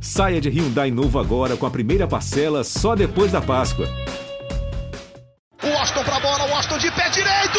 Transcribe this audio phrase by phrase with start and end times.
[0.00, 3.86] Saia de Hyundai novo agora com a primeira parcela só depois da Páscoa.
[5.62, 7.58] O Austin pra bola, o Austin de pé direito!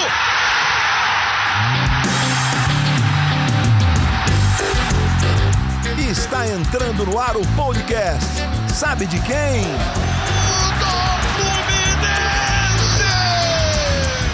[6.09, 8.25] Está entrando no ar o podcast.
[8.73, 9.61] Sabe de quem?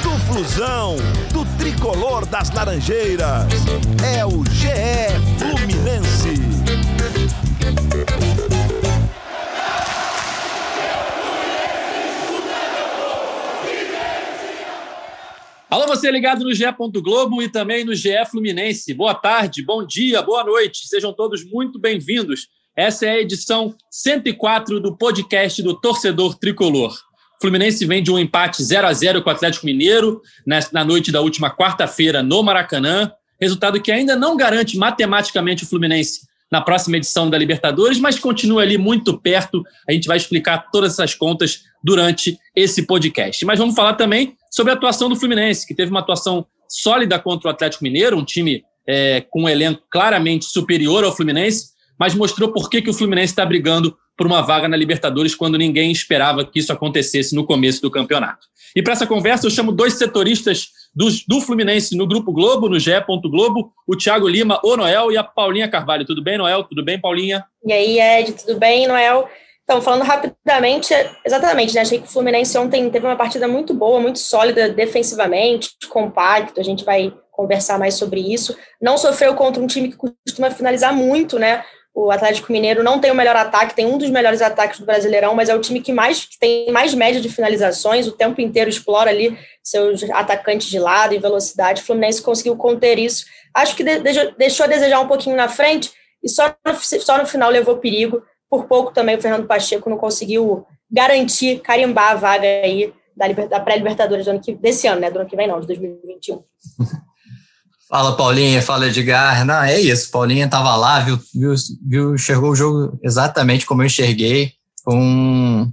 [0.03, 0.95] Do Do Flusão,
[1.31, 3.47] do tricolor das Laranjeiras.
[4.15, 4.69] É o GE
[5.37, 6.12] Fluminense.
[15.73, 16.65] Alô, você ligado no GE.
[17.01, 18.93] Globo e também no GE Fluminense.
[18.93, 20.87] Boa tarde, bom dia, boa noite.
[20.87, 22.47] Sejam todos muito bem-vindos.
[22.77, 26.93] Essa é a edição 104 do podcast do Torcedor Tricolor.
[26.93, 31.11] O Fluminense vem de um empate 0 a 0 com o Atlético Mineiro na noite
[31.11, 33.11] da última quarta-feira no Maracanã.
[33.41, 36.19] Resultado que ainda não garante matematicamente o Fluminense
[36.51, 39.63] na próxima edição da Libertadores, mas continua ali muito perto.
[39.89, 43.43] A gente vai explicar todas essas contas durante esse podcast.
[43.43, 47.47] Mas vamos falar também sobre a atuação do Fluminense, que teve uma atuação sólida contra
[47.47, 52.53] o Atlético Mineiro, um time é, com um elenco claramente superior ao Fluminense, mas mostrou
[52.53, 56.45] por que, que o Fluminense está brigando por uma vaga na Libertadores quando ninguém esperava
[56.45, 58.45] que isso acontecesse no começo do campeonato.
[58.75, 62.79] E para essa conversa, eu chamo dois setoristas do, do Fluminense no Grupo Globo, no
[62.79, 62.91] GE.
[63.23, 66.05] Globo, o Thiago Lima, o Noel e a Paulinha Carvalho.
[66.05, 66.63] Tudo bem, Noel?
[66.63, 67.43] Tudo bem, Paulinha?
[67.65, 69.27] E aí, Ed, tudo bem, Noel?
[69.73, 70.93] Então, falando rapidamente,
[71.25, 71.81] exatamente, né?
[71.81, 76.63] Achei que o Fluminense ontem teve uma partida muito boa, muito sólida defensivamente, compacto, a
[76.63, 78.55] gente vai conversar mais sobre isso.
[78.79, 81.63] Não sofreu contra um time que costuma finalizar muito, né?
[81.91, 85.33] O Atlético Mineiro não tem o melhor ataque, tem um dos melhores ataques do Brasileirão,
[85.33, 88.69] mas é o time que mais que tem mais média de finalizações, o tempo inteiro
[88.69, 91.81] explora ali seus atacantes de lado e velocidade.
[91.81, 93.25] O Fluminense conseguiu conter isso.
[93.51, 93.83] Acho que
[94.37, 95.91] deixou a desejar um pouquinho na frente
[96.23, 98.21] e só no, só no final levou perigo.
[98.53, 103.59] Por pouco também o Fernando Pacheco não conseguiu garantir, carimbar a vaga aí da, da
[103.59, 104.27] pré-libertadores
[104.61, 105.09] desse ano, né?
[105.09, 106.43] Do ano que vem não, de 2021.
[107.89, 108.61] Fala, Paulinha.
[108.61, 109.43] Fala, Edgar.
[109.43, 110.11] Não, é isso.
[110.11, 114.51] Paulinha estava lá, viu, viu, viu, enxergou o jogo exatamente como eu enxerguei.
[114.87, 115.71] Um,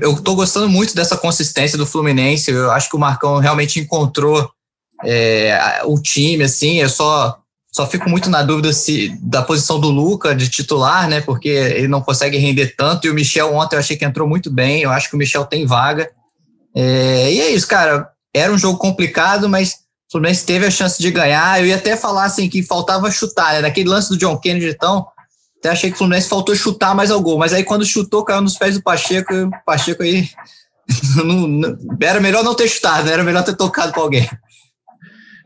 [0.00, 2.52] eu, estou gostando muito dessa consistência do Fluminense.
[2.52, 4.48] Eu acho que o Marcão realmente encontrou
[5.04, 6.78] é, o time, assim.
[6.78, 7.36] Eu só,
[7.74, 11.20] só fico muito na dúvida se da posição do Luca de titular, né?
[11.20, 13.04] Porque ele não consegue render tanto.
[13.04, 14.82] E o Michel ontem eu achei que entrou muito bem.
[14.82, 16.08] Eu acho que o Michel tem vaga.
[16.72, 18.08] É, e é isso, cara.
[18.32, 19.74] Era um jogo complicado, mas
[20.08, 21.58] Fluminense teve a chance de ganhar.
[21.58, 23.62] Eu ia até falar assim que faltava chutar, né?
[23.62, 25.04] Naquele lance do John Kennedy, então,
[25.58, 27.38] até achei que o Fluminense faltou chutar mais ao gol.
[27.38, 30.28] Mas aí quando chutou, caiu nos pés do Pacheco, e o Pacheco aí.
[31.16, 33.14] não, não, era melhor não ter chutado, né?
[33.14, 34.30] era melhor ter tocado para alguém.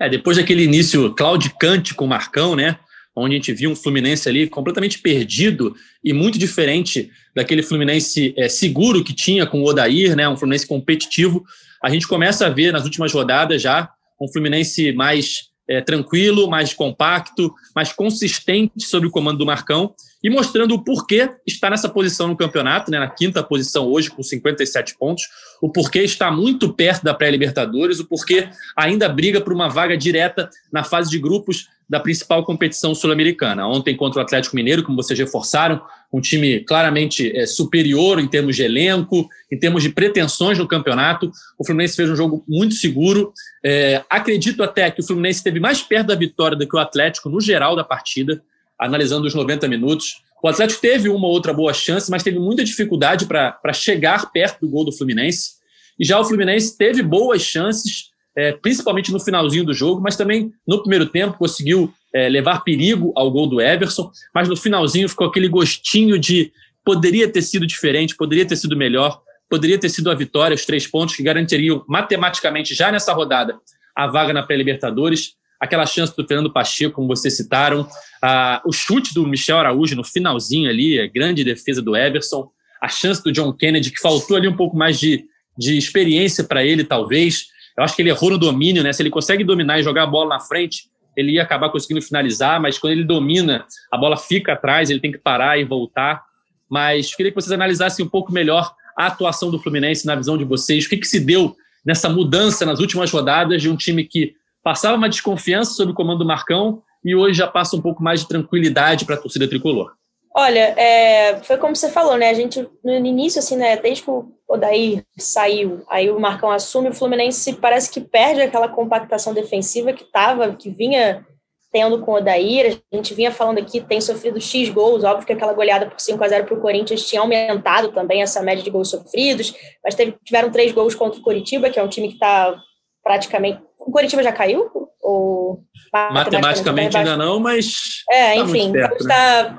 [0.01, 2.79] É, depois daquele início claudicante com o Marcão, né?
[3.17, 8.49] Onde a gente viu um Fluminense ali completamente perdido e muito diferente daquele Fluminense é,
[8.49, 10.29] seguro que tinha com o Odair, né?
[10.29, 11.45] Um Fluminense competitivo.
[11.83, 16.73] A gente começa a ver nas últimas rodadas já um Fluminense mais é, tranquilo, mais
[16.73, 22.29] compacto, mais consistente sob o comando do Marcão e mostrando o porquê está nessa posição
[22.29, 25.25] no campeonato, né, na quinta posição hoje, com 57 pontos,
[25.63, 30.51] o porquê está muito perto da pré-Libertadores, o porquê ainda briga por uma vaga direta
[30.73, 33.67] na fase de grupos da principal competição sul-americana.
[33.67, 35.81] Ontem contra o Atlético Mineiro, como vocês reforçaram,
[36.13, 41.31] um time claramente é, superior em termos de elenco, em termos de pretensões no campeonato.
[41.59, 43.33] O Fluminense fez um jogo muito seguro.
[43.65, 47.31] É, acredito até que o Fluminense esteve mais perto da vitória do que o Atlético
[47.31, 48.43] no geral da partida,
[48.79, 50.23] analisando os 90 minutos.
[50.43, 54.61] O Atlético teve uma ou outra boa chance, mas teve muita dificuldade para chegar perto
[54.61, 55.59] do gol do Fluminense.
[55.99, 60.53] E já o Fluminense teve boas chances, é, principalmente no finalzinho do jogo, mas também
[60.67, 65.27] no primeiro tempo conseguiu é, levar perigo ao gol do Everson, mas no finalzinho ficou
[65.27, 66.53] aquele gostinho de
[66.85, 70.87] poderia ter sido diferente, poderia ter sido melhor, poderia ter sido a vitória, os três
[70.87, 73.59] pontos que garantiriam matematicamente já nessa rodada
[73.99, 75.33] a vaga na pré-Libertadores.
[75.61, 77.89] Aquela chance do Fernando Pacheco, como vocês citaram,
[78.23, 82.51] ah, o chute do Michel Araújo no finalzinho ali, a grande defesa do Everson,
[82.81, 85.25] a chance do John Kennedy, que faltou ali um pouco mais de,
[85.57, 87.47] de experiência para ele, talvez.
[87.77, 88.93] Eu acho que ele errou no domínio, né?
[88.93, 90.85] Se ele consegue dominar e jogar a bola na frente,
[91.17, 95.11] ele ia acabar conseguindo finalizar, mas quando ele domina, a bola fica atrás, ele tem
[95.11, 96.23] que parar e voltar.
[96.71, 100.45] Mas queria que vocês analisassem um pouco melhor a atuação do Fluminense na visão de
[100.45, 100.87] vocês.
[100.87, 104.97] O que, que se deu nessa mudança nas últimas rodadas de um time que passava
[104.97, 108.29] uma desconfiança sob o comando do Marcão e hoje já passa um pouco mais de
[108.29, 109.93] tranquilidade para a torcida tricolor?
[110.35, 112.31] Olha, é, foi como você falou, né?
[112.31, 113.77] A gente, no início, assim, né?
[113.77, 118.69] Desde que o Odair saiu, aí o Marcão assume, o Fluminense parece que perde aquela
[118.69, 121.27] compactação defensiva que tava, que vinha
[121.71, 125.33] tendo com o Odair, a gente vinha falando aqui, tem sofrido X gols, óbvio que
[125.33, 128.71] aquela goleada por 5 a 0 para o Corinthians tinha aumentado também essa média de
[128.71, 132.15] gols sofridos, mas teve, tiveram três gols contra o Coritiba, que é um time que
[132.15, 132.57] está
[133.03, 133.61] praticamente...
[133.89, 134.71] O Coritiba já caiu?
[135.01, 135.65] Ou
[136.13, 138.05] matematicamente, ainda não, mas...
[138.11, 139.59] É, tá enfim, está né?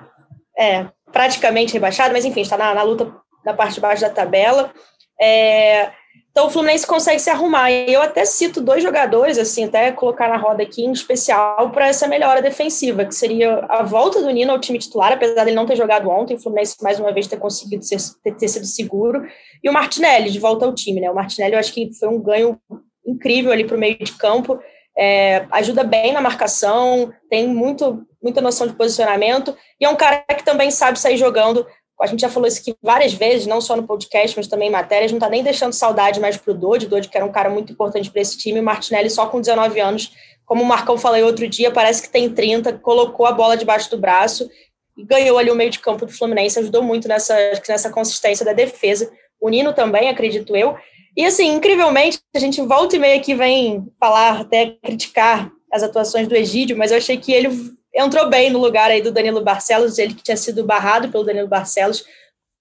[0.55, 3.11] é, praticamente rebaixado, mas enfim, está na, na luta
[3.43, 4.71] na parte de baixo da tabela.
[5.19, 5.89] É,
[6.29, 7.71] então o Fluminense consegue se arrumar.
[7.71, 11.87] E eu até cito dois jogadores, assim, até colocar na roda aqui em especial para
[11.87, 15.65] essa melhora defensiva, que seria a volta do Nino ao time titular, apesar dele não
[15.65, 19.25] ter jogado ontem, o Fluminense mais uma vez ter conseguido ser, ter, ter sido seguro,
[19.63, 21.09] e o Martinelli de volta ao time, né?
[21.09, 22.61] O Martinelli eu acho que foi um ganho
[23.09, 24.59] incrível ali para o meio de campo.
[24.97, 30.25] É, ajuda bem na marcação, tem muito, muita noção de posicionamento, e é um cara
[30.35, 31.65] que também sabe sair jogando.
[32.01, 34.71] A gente já falou isso aqui várias vezes, não só no podcast, mas também em
[34.71, 37.49] matérias, não está nem deixando saudade mais para o Dodi, Dodi que era um cara
[37.49, 40.11] muito importante para esse time, o Martinelli só com 19 anos,
[40.45, 43.97] como o Marcão falou outro dia, parece que tem 30, colocou a bola debaixo do
[43.97, 44.49] braço
[44.97, 47.35] e ganhou ali o meio de campo do Fluminense, ajudou muito nessa,
[47.67, 49.11] nessa consistência da defesa.
[49.39, 50.75] O Nino também, acredito eu.
[51.19, 56.29] E assim, incrivelmente, a gente volta e meia aqui vem falar, até criticar as atuações
[56.29, 57.49] do Egídio, mas eu achei que ele
[57.93, 61.49] entrou bem no lugar aí do Danilo Barcelos, ele que tinha sido barrado pelo Danilo
[61.49, 62.05] Barcelos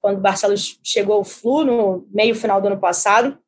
[0.01, 3.39] quando o Barcelos chegou ao Flu no meio final do ano passado.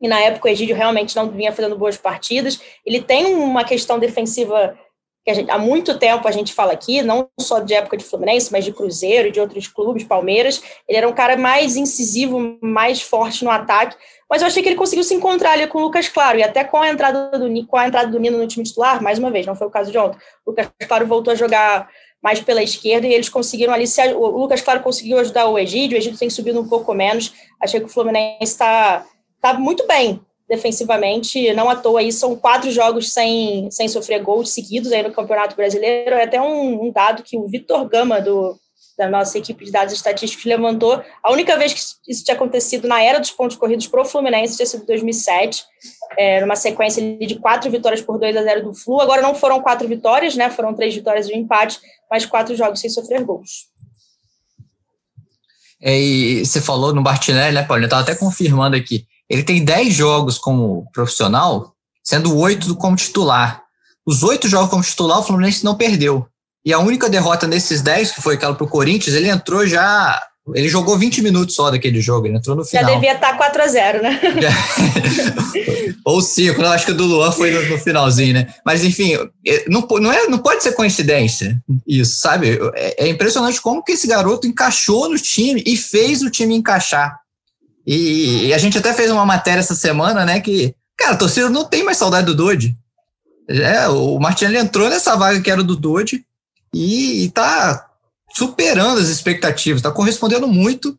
[0.00, 2.58] E na época o Egídio realmente não vinha fazendo boas partidas.
[2.86, 4.78] Ele tem uma questão defensiva
[5.24, 8.52] que gente, há muito tempo a gente fala aqui, não só de época de Fluminense,
[8.52, 10.62] mas de Cruzeiro, de outros clubes, Palmeiras.
[10.86, 13.96] Ele era um cara mais incisivo, mais forte no ataque,
[14.28, 16.62] mas eu achei que ele conseguiu se encontrar ali com o Lucas Claro, e até
[16.62, 19.46] com a entrada do, com a entrada do Nino no time titular, mais uma vez,
[19.46, 20.18] não foi o caso de ontem.
[20.44, 21.88] O Lucas Claro voltou a jogar
[22.22, 25.96] mais pela esquerda e eles conseguiram ali, se, o Lucas Claro conseguiu ajudar o Egídio,
[25.96, 29.06] o Egídio tem subido um pouco menos, achei que o Fluminense está
[29.40, 34.50] tá muito bem, defensivamente, não à toa aí, são quatro jogos sem, sem sofrer gols
[34.50, 38.54] seguidos aí no Campeonato Brasileiro, é até um, um dado que o Vitor Gama, do,
[38.98, 43.02] da nossa equipe de dados estatísticos, levantou, a única vez que isso tinha acontecido na
[43.02, 45.64] era dos pontos corridos para o Fluminense tinha sido 2007,
[46.18, 49.62] é, numa sequência de quatro vitórias por 2 a 0 do Flu, agora não foram
[49.62, 51.80] quatro vitórias, né, foram três vitórias e um empate,
[52.10, 53.72] mas quatro jogos sem sofrer gols.
[55.80, 57.82] É, e você falou no Martinelli, né, Paulo?
[57.82, 59.06] Eu estava até confirmando aqui.
[59.28, 63.62] Ele tem 10 jogos como profissional, sendo oito como titular.
[64.06, 66.26] Os oito jogos como titular, o Fluminense não perdeu.
[66.64, 70.22] E a única derrota nesses 10, que foi aquela pro Corinthians, ele entrou já.
[70.54, 72.84] Ele jogou 20 minutos só daquele jogo, ele entrou no final.
[72.84, 74.20] Já devia estar 4 a 0 né?
[76.04, 78.54] Ou 5, eu acho que o do Luan foi no, no, finalzinho, né?
[78.64, 79.14] Mas, enfim,
[79.46, 82.58] é, não, não, é, não pode ser coincidência isso, sabe?
[82.74, 87.18] É, é impressionante como que esse garoto encaixou no time e fez o time encaixar.
[87.86, 90.40] E, e, a gente até fez uma matéria essa semana, né?
[90.40, 92.76] Que, cara, a torcida não tem mais saudade do Dodge.
[93.48, 96.24] É, o Martinelli entrou nessa vaga que era do Dodge
[96.72, 97.90] e, está
[98.34, 100.98] superando as expectativas, está correspondendo muito.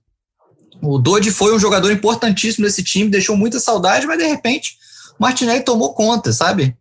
[0.82, 4.78] O Dodge foi um jogador importantíssimo nesse time, deixou muita saudade, mas de repente
[5.20, 6.78] o Martinelli tomou conta, sabe?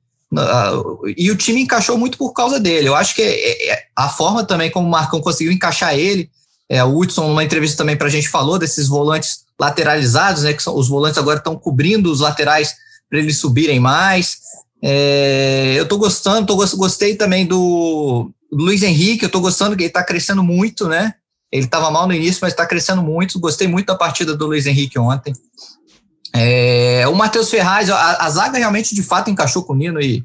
[1.16, 2.88] E o time encaixou muito por causa dele.
[2.88, 6.28] Eu acho que é, é, a forma também como o Marcão conseguiu encaixar ele,
[6.68, 10.52] é, o Hudson, numa entrevista também para a gente, falou desses volantes lateralizados, né?
[10.52, 12.74] Que são, os volantes agora estão cobrindo os laterais
[13.08, 14.38] para eles subirem mais.
[14.82, 19.82] É, eu estou gostando, tô, gostei também do, do Luiz Henrique, eu estou gostando que
[19.82, 21.14] ele está crescendo muito, né?
[21.50, 23.38] Ele estava mal no início, mas está crescendo muito.
[23.38, 25.32] Gostei muito da partida do Luiz Henrique ontem.
[26.34, 30.24] É, o Matheus Ferraz, a, a, zaga realmente de fato encaixou com o Nino e,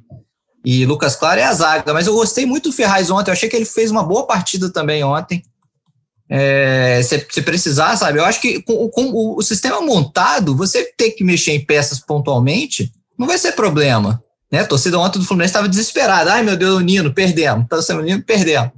[0.65, 3.29] e Lucas Claro é a zaga, mas eu gostei muito do Ferraz ontem.
[3.29, 5.43] Eu achei que ele fez uma boa partida também ontem
[6.29, 8.19] é, se, se, precisar, sabe?
[8.19, 12.91] Eu acho que com, com, o sistema montado, você ter que mexer em peças pontualmente,
[13.17, 14.23] não vai ser problema.
[14.51, 14.59] Né?
[14.59, 16.33] A torcida ontem do Fluminense estava desesperada.
[16.33, 17.67] Ai, meu Deus, o Nino, perdemos.
[17.67, 18.71] Tá sendo o Nino, perdemos.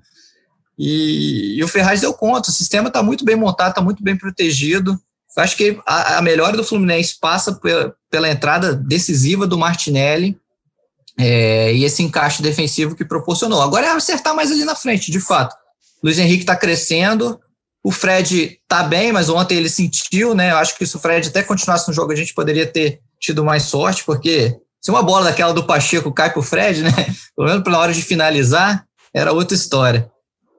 [0.80, 2.50] E, e, o Ferraz deu conta.
[2.50, 5.00] O sistema está muito bem montado, está muito bem protegido.
[5.36, 10.38] Eu acho que a, a melhora do Fluminense passa pela, pela entrada decisiva do Martinelli
[11.20, 13.62] é, e esse encaixe defensivo que proporcionou.
[13.62, 15.56] Agora é acertar mais ali na frente, de fato.
[16.04, 17.40] Luiz Henrique está crescendo.
[17.84, 20.52] O Fred está bem, mas ontem ele sentiu, né?
[20.52, 23.44] Eu acho que se o Fred até continuasse no jogo, a gente poderia ter tido
[23.44, 26.92] mais sorte, porque se uma bola daquela do Pacheco cai para o Fred, né?
[27.36, 30.10] Pelo menos pela hora de finalizar, era outra história.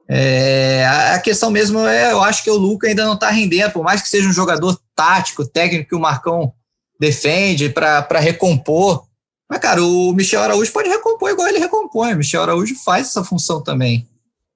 [0.09, 3.83] É, a questão mesmo é, eu acho que o Luca ainda não está rendendo, por
[3.83, 6.53] mais que seja um jogador tático, técnico que o Marcão
[6.99, 9.05] defende para recompor.
[9.49, 12.13] Mas, cara, o Michel Araújo pode recompor igual ele recompõe.
[12.13, 14.07] O Michel Araújo faz essa função também.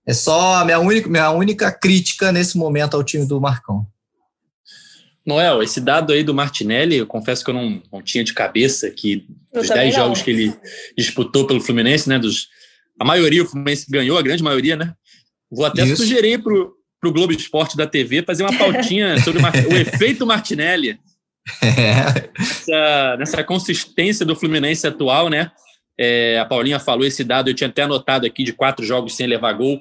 [0.07, 3.85] É só a minha única, minha única crítica nesse momento ao time do Marcão.
[5.25, 8.89] Noel, esse dado aí do Martinelli, eu confesso que eu não, não tinha de cabeça
[8.89, 10.55] que dos 10 jogos que ele
[10.97, 12.47] disputou pelo Fluminense, né, dos
[12.97, 14.93] a maioria, o Fluminense ganhou, a grande maioria, né?
[15.51, 15.97] Vou até Isso.
[15.97, 20.97] sugerir para o Globo Esporte da TV fazer uma pautinha sobre o efeito Martinelli.
[21.61, 22.29] É.
[22.39, 25.51] Nessa, nessa, consistência do Fluminense atual, né?
[25.97, 29.27] É, a Paulinha falou esse dado, eu tinha até anotado aqui de quatro jogos sem
[29.27, 29.79] levar gol,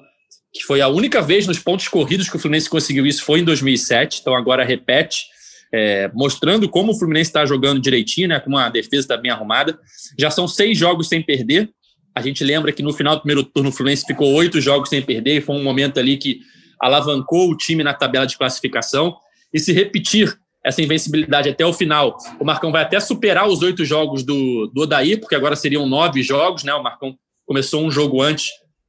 [0.59, 3.45] que foi a única vez nos pontos corridos que o Fluminense conseguiu isso, foi em
[3.45, 5.25] 2007, então agora repete,
[5.73, 8.41] é, mostrando como o Fluminense está jogando direitinho, né?
[8.41, 9.79] Com uma defesa está bem arrumada.
[10.19, 11.69] Já são seis jogos sem perder,
[12.17, 15.03] a gente lembra que no final do primeiro turno o Fluminense ficou oito jogos sem
[15.03, 16.41] perder, e foi um momento ali que
[16.81, 19.15] alavancou o time na tabela de classificação.
[19.53, 20.35] E se repetir
[20.65, 24.83] essa invencibilidade até o final, o Marcão vai até superar os oito jogos do, do
[24.83, 26.73] Odair, porque agora seriam nove jogos, né?
[26.73, 28.47] O Marcão começou um jogo antes,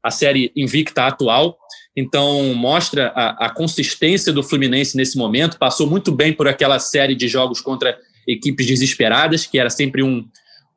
[0.07, 1.57] a série invicta atual.
[1.95, 5.57] Então, mostra a, a consistência do Fluminense nesse momento.
[5.57, 7.97] Passou muito bem por aquela série de jogos contra
[8.27, 10.27] equipes desesperadas, que era sempre um,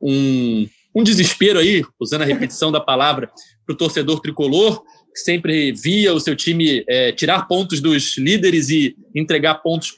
[0.01, 3.31] um um desespero aí, usando a repetição da palavra,
[3.65, 4.83] para o torcedor tricolor,
[5.13, 9.93] que sempre via o seu time é, tirar pontos dos líderes e entregar pontos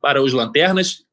[0.00, 1.04] para os lanternas.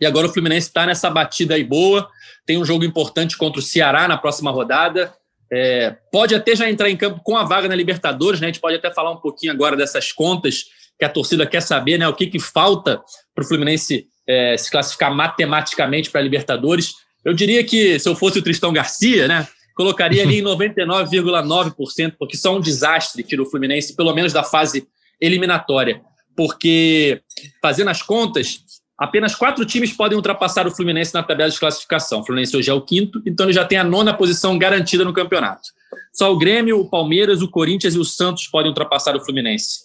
[0.00, 2.08] E agora o Fluminense está nessa batida aí boa.
[2.44, 5.12] Tem um jogo importante contra o Ceará na próxima rodada.
[5.52, 8.46] É, pode até já entrar em campo com a vaga na Libertadores, né?
[8.46, 10.64] A gente pode até falar um pouquinho agora dessas contas
[10.98, 12.08] que a torcida quer saber, né?
[12.08, 13.02] O que, que falta
[13.34, 16.94] para o Fluminense é, se classificar matematicamente para a Libertadores.
[17.24, 22.36] Eu diria que se eu fosse o Tristão Garcia, né, colocaria ali em 99,9%, porque
[22.36, 24.86] só um desastre tira o Fluminense, pelo menos da fase
[25.20, 26.00] eliminatória.
[26.34, 27.20] Porque,
[27.60, 28.60] fazendo as contas,
[29.02, 32.20] apenas quatro times podem ultrapassar o Fluminense na tabela de classificação.
[32.20, 35.12] O Fluminense hoje é o quinto, então ele já tem a nona posição garantida no
[35.12, 35.70] campeonato.
[36.12, 39.80] Só o Grêmio, o Palmeiras, o Corinthians e o Santos podem ultrapassar o Fluminense.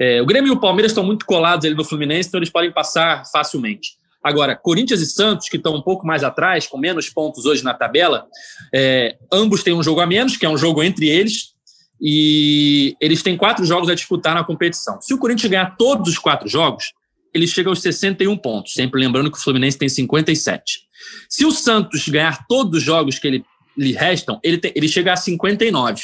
[0.00, 2.72] É, o Grêmio e o Palmeiras estão muito colados ali no Fluminense, então eles podem
[2.72, 3.90] passar facilmente.
[4.22, 7.74] Agora, Corinthians e Santos, que estão um pouco mais atrás, com menos pontos hoje na
[7.74, 8.26] tabela,
[8.74, 11.52] é, ambos têm um jogo a menos, que é um jogo entre eles,
[12.00, 14.98] e eles têm quatro jogos a disputar na competição.
[15.02, 16.94] Se o Corinthians ganhar todos os quatro jogos,
[17.34, 20.80] ele chega aos 61 pontos, sempre lembrando que o Fluminense tem 57.
[21.28, 23.44] Se o Santos ganhar todos os jogos que ele,
[23.76, 26.02] lhe restam, ele, tem, ele chega a 59.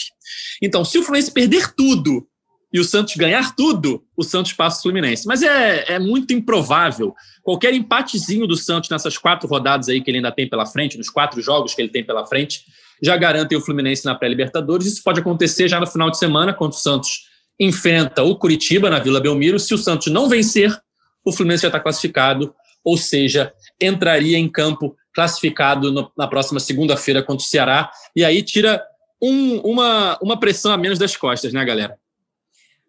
[0.61, 2.27] Então, se o Fluminense perder tudo
[2.73, 5.27] e o Santos ganhar tudo, o Santos passa o Fluminense.
[5.27, 7.15] Mas é, é muito improvável.
[7.43, 11.09] Qualquer empatezinho do Santos nessas quatro rodadas aí que ele ainda tem pela frente, nos
[11.09, 12.63] quatro jogos que ele tem pela frente,
[13.03, 14.87] já garantem o Fluminense na pré-Libertadores.
[14.87, 18.99] Isso pode acontecer já no final de semana, quando o Santos enfrenta o Curitiba na
[18.99, 19.59] Vila Belmiro.
[19.59, 20.77] Se o Santos não vencer,
[21.25, 27.23] o Fluminense já está classificado, ou seja, entraria em campo classificado no, na próxima segunda-feira
[27.23, 27.91] contra o Ceará.
[28.15, 28.83] E aí tira
[29.21, 31.99] um, uma, uma pressão a menos das costas, né, galera?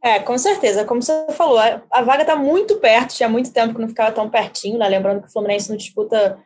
[0.04, 0.86] É, com certeza.
[0.86, 4.12] Como você falou, a, a vaga está muito perto, tinha muito tempo que não ficava
[4.12, 4.88] tão pertinho, né?
[4.88, 6.40] Lembrando que o Fluminense não disputa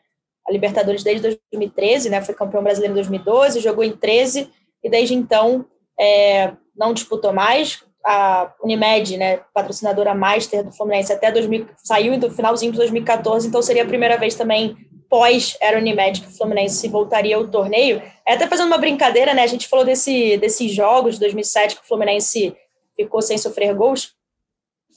[0.46, 2.22] a Libertadores desde 2013, né?
[2.22, 4.50] Foi campeão brasileiro em 2012, jogou em 13
[4.84, 5.66] e desde então
[6.00, 7.82] é, não disputou mais.
[8.06, 13.62] A Unimed, né, patrocinadora master do Fluminense, até 2000, saiu do finalzinho de 2014, então
[13.62, 14.78] seria a primeira vez também
[15.10, 18.02] pós era Unimed que o Fluminense voltaria ao torneio.
[18.28, 19.44] É até fazendo uma brincadeira, né?
[19.44, 22.56] A gente falou desse, desses jogos de 2007 que o Fluminense
[22.96, 24.14] ficou sem sofrer gols.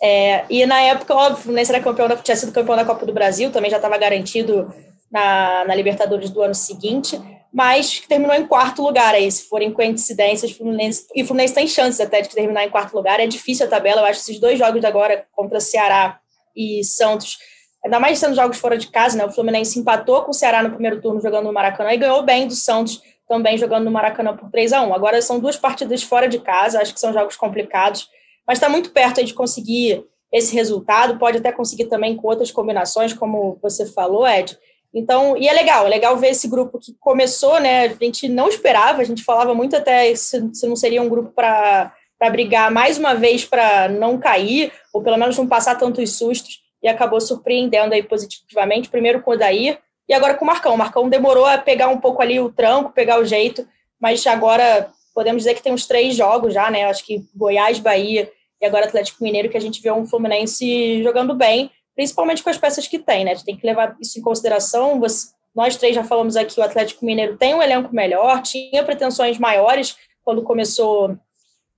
[0.03, 3.05] É, e na época, óbvio, o Fluminense era campeão da, tinha sido campeão da Copa
[3.05, 4.73] do Brasil, também já estava garantido
[5.11, 7.21] na, na, Libertadores do ano seguinte,
[7.53, 12.01] mas terminou em quarto lugar aí, se forem coincidências, Fluminense, e o Fluminense tem chances
[12.01, 14.59] até de terminar em quarto lugar, é difícil a tabela, eu acho que esses dois
[14.59, 16.21] jogos de agora contra Ceará
[16.55, 17.39] e Santos,
[17.85, 20.71] ainda mais sendo jogos fora de casa, né, o Fluminense empatou com o Ceará no
[20.71, 24.51] primeiro turno jogando no Maracanã e ganhou bem do Santos também jogando no Maracanã por
[24.51, 28.09] 3 a 1 Agora são duas partidas fora de casa, acho que são jogos complicados,
[28.47, 33.13] mas está muito perto de conseguir esse resultado, pode até conseguir também com outras combinações,
[33.13, 34.59] como você falou, Ed.
[34.93, 37.87] Então, e é legal, é legal ver esse grupo que começou, né?
[37.87, 41.31] A gente não esperava, a gente falava muito até se, se não seria um grupo
[41.31, 41.93] para
[42.31, 46.89] brigar mais uma vez para não cair, ou pelo menos não passar tantos sustos, e
[46.89, 49.79] acabou surpreendendo aí positivamente, primeiro com o Daí,
[50.09, 50.75] e agora com o Marcão.
[50.75, 53.69] O Marcão demorou a pegar um pouco ali o tranco, pegar o jeito,
[54.01, 56.85] mas agora podemos dizer que tem uns três jogos já, né?
[56.85, 58.31] Acho que Goiás, Bahia
[58.61, 62.57] e agora Atlético Mineiro, que a gente vê um Fluminense jogando bem, principalmente com as
[62.57, 63.33] peças que tem, né?
[63.33, 65.01] A gente tem que levar isso em consideração.
[65.01, 69.37] Você, nós três já falamos aqui, o Atlético Mineiro tem um elenco melhor, tinha pretensões
[69.37, 71.19] maiores quando começou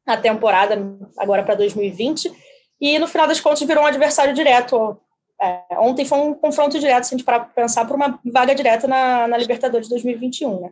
[0.05, 0.77] a temporada,
[1.17, 2.31] agora para 2020,
[2.79, 5.00] e no final das contas virou um adversário direto
[5.41, 8.55] é, ontem foi um confronto direto, se a gente parar para pensar, por uma vaga
[8.55, 10.71] direta na, na Libertadores 2021, né?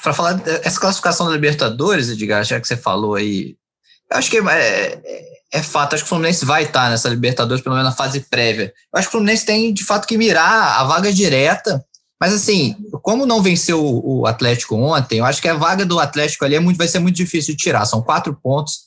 [0.00, 3.56] Para falar dessa classificação da Libertadores, Edgar, já que você falou aí,
[4.08, 7.62] eu acho que é, é, é, fato, acho que o Fluminense vai estar nessa Libertadores,
[7.62, 8.72] pelo menos na fase prévia.
[8.92, 11.84] Eu acho que o Fluminense tem, de fato, que mirar a vaga direta
[12.20, 16.44] Mas assim, como não venceu o Atlético ontem, eu acho que a vaga do Atlético
[16.44, 17.84] ali é muito, vai ser muito difícil de tirar.
[17.84, 18.86] São quatro pontos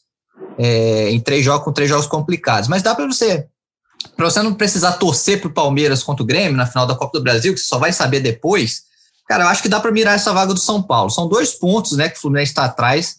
[0.57, 2.67] é, em três jogos, com três jogos complicados.
[2.67, 3.47] Mas dá para você,
[4.17, 7.17] para você não precisar torcer para o Palmeiras contra o Grêmio na final da Copa
[7.17, 8.83] do Brasil, que você só vai saber depois.
[9.27, 11.09] Cara, eu acho que dá para mirar essa vaga do São Paulo.
[11.09, 13.17] São dois pontos, né, que o Fluminense está atrás.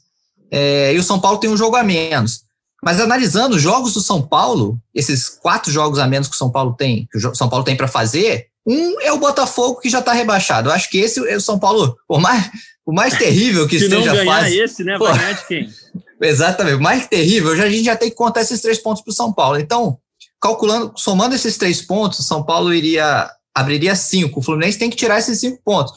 [0.51, 2.43] É, e o São Paulo tem um jogo a menos.
[2.83, 6.51] Mas analisando os jogos do São Paulo, esses quatro jogos a menos que o São
[6.51, 9.99] Paulo tem, que o São Paulo tem para fazer, um é o Botafogo que já
[10.01, 10.69] está rebaixado.
[10.69, 12.51] Eu acho que esse é o São Paulo, por mais,
[12.87, 14.99] o mais terrível que Se esteja não ganhar fase, esse, né?
[14.99, 15.69] Vai ganhar de quem?
[16.23, 16.77] Exatamente.
[16.77, 19.15] O mais terrível, já, a gente já tem que contar esses três pontos para o
[19.15, 19.59] São Paulo.
[19.59, 19.99] Então,
[20.41, 24.41] calculando, somando esses três pontos, São Paulo iria abriria cinco.
[24.41, 25.95] O Fluminense tem que tirar esses cinco pontos.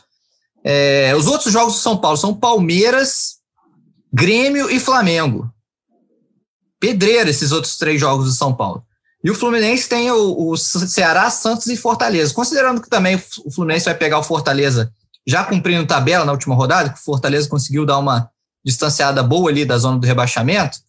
[0.63, 3.38] É, os outros jogos do São Paulo são Palmeiras,
[4.12, 5.52] Grêmio e Flamengo.
[6.84, 8.84] Pedreira esses outros três jogos do São Paulo.
[9.24, 12.34] E o Fluminense tem o, o, Ceará, Santos e Fortaleza.
[12.34, 14.92] Considerando que também o Fluminense vai pegar o Fortaleza
[15.25, 18.30] já cumprindo tabela na última rodada, que o Fortaleza conseguiu dar uma
[18.66, 20.80] distanciada boa ali da zona do rebaixamento.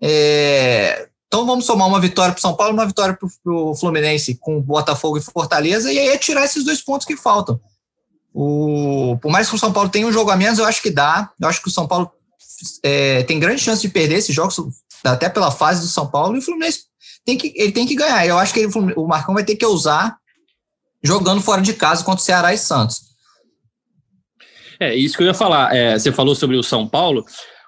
[0.00, 4.36] É, então vamos somar uma vitória para o São Paulo, uma vitória para o Fluminense
[4.36, 7.60] com Botafogo e Fortaleza, e aí é tirar esses dois pontos que faltam.
[8.32, 10.90] O, por mais que o São Paulo tenha um jogo a menos, eu acho que
[10.90, 11.30] dá.
[11.38, 12.10] Eu acho que o São Paulo
[12.82, 14.56] é, tem grande chance de perder esses jogos,
[15.04, 16.84] até pela fase do São Paulo, e o Fluminense
[17.24, 18.26] tem que, ele tem que ganhar.
[18.26, 20.16] Eu acho que ele, o Marcão vai ter que usar
[21.02, 23.12] jogando fora de casa contra o Ceará e Santos.
[24.78, 25.74] É, isso que eu ia falar.
[25.74, 27.24] É, você falou sobre o São Paulo.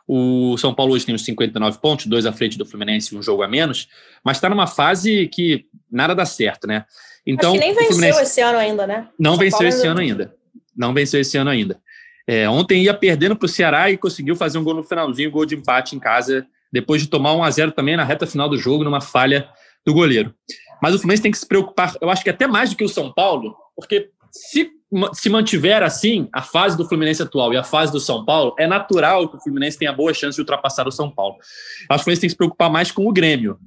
[0.07, 3.23] O São Paulo hoje tem os 59 pontos, dois à frente do Fluminense e um
[3.23, 3.89] jogo a menos,
[4.23, 6.85] mas está numa fase que nada dá certo, né?
[7.27, 8.23] Então, Acho que nem venceu Fluminense...
[8.23, 9.09] esse ano ainda, né?
[9.19, 10.35] Não São venceu Paulo esse ano ainda.
[10.77, 11.81] Não venceu esse ano ainda.
[12.27, 15.47] É, ontem ia perdendo para o Ceará e conseguiu fazer um gol no finalzinho, gol
[15.47, 18.59] de empate em casa depois de tomar 1 a 0 também na reta final do
[18.59, 19.49] jogo, numa falha
[19.87, 20.35] do goleiro.
[20.83, 22.89] Mas o Fluminense tem que se preocupar, eu acho que até mais do que o
[22.89, 24.71] São Paulo, porque se
[25.13, 28.65] se mantiver assim, a fase do Fluminense atual e a fase do São Paulo, é
[28.65, 31.35] natural que o Fluminense tenha boa chance de ultrapassar o São Paulo.
[31.41, 33.59] Acho que o Fluminense tem que se preocupar mais com o Grêmio,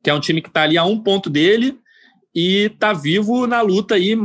[0.00, 1.76] que é um time que está ali a um ponto dele
[2.32, 4.16] e está vivo na luta aí,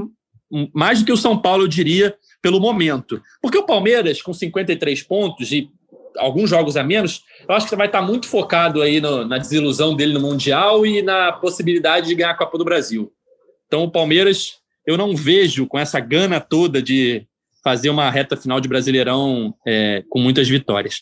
[0.72, 3.20] mais do que o São Paulo, eu diria, pelo momento.
[3.42, 5.68] Porque o Palmeiras, com 53 pontos e
[6.18, 9.96] alguns jogos a menos, eu acho que vai estar muito focado aí no, na desilusão
[9.96, 13.12] dele no Mundial e na possibilidade de ganhar a Copa do Brasil.
[13.68, 17.26] Então, o Palmeiras, eu não vejo com essa gana toda de
[17.64, 21.02] fazer uma reta final de Brasileirão é, com muitas vitórias.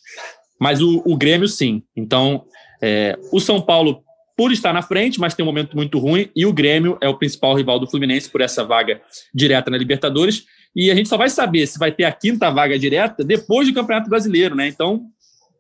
[0.60, 1.82] Mas o, o Grêmio, sim.
[1.96, 2.46] Então,
[2.82, 4.04] é, o São Paulo,
[4.36, 7.18] por estar na frente, mas tem um momento muito ruim, e o Grêmio é o
[7.18, 9.02] principal rival do Fluminense por essa vaga
[9.34, 10.46] direta na Libertadores.
[10.76, 13.74] E a gente só vai saber se vai ter a quinta vaga direta depois do
[13.74, 14.68] Campeonato Brasileiro, né?
[14.68, 15.06] Então,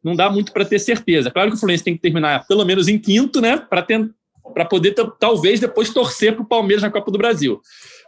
[0.04, 1.32] não dá muito para ter certeza.
[1.32, 3.58] Claro que o Fluminense tem que terminar pelo menos em quinto, né?
[3.58, 7.60] Para poder, talvez, depois torcer para o Palmeiras na Copa do Brasil.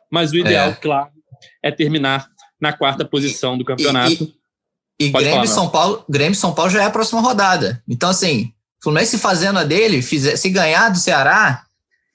[0.09, 0.73] Mas o ideal, é.
[0.73, 1.09] claro,
[1.63, 2.27] é terminar
[2.59, 4.23] na quarta posição do campeonato.
[4.99, 7.83] E, e, e Grêmio, falar, São Paulo, Grêmio São Paulo já é a próxima rodada.
[7.89, 11.63] Então, assim, Fluminense fazendo a dele, fizer, se ganhar do Ceará,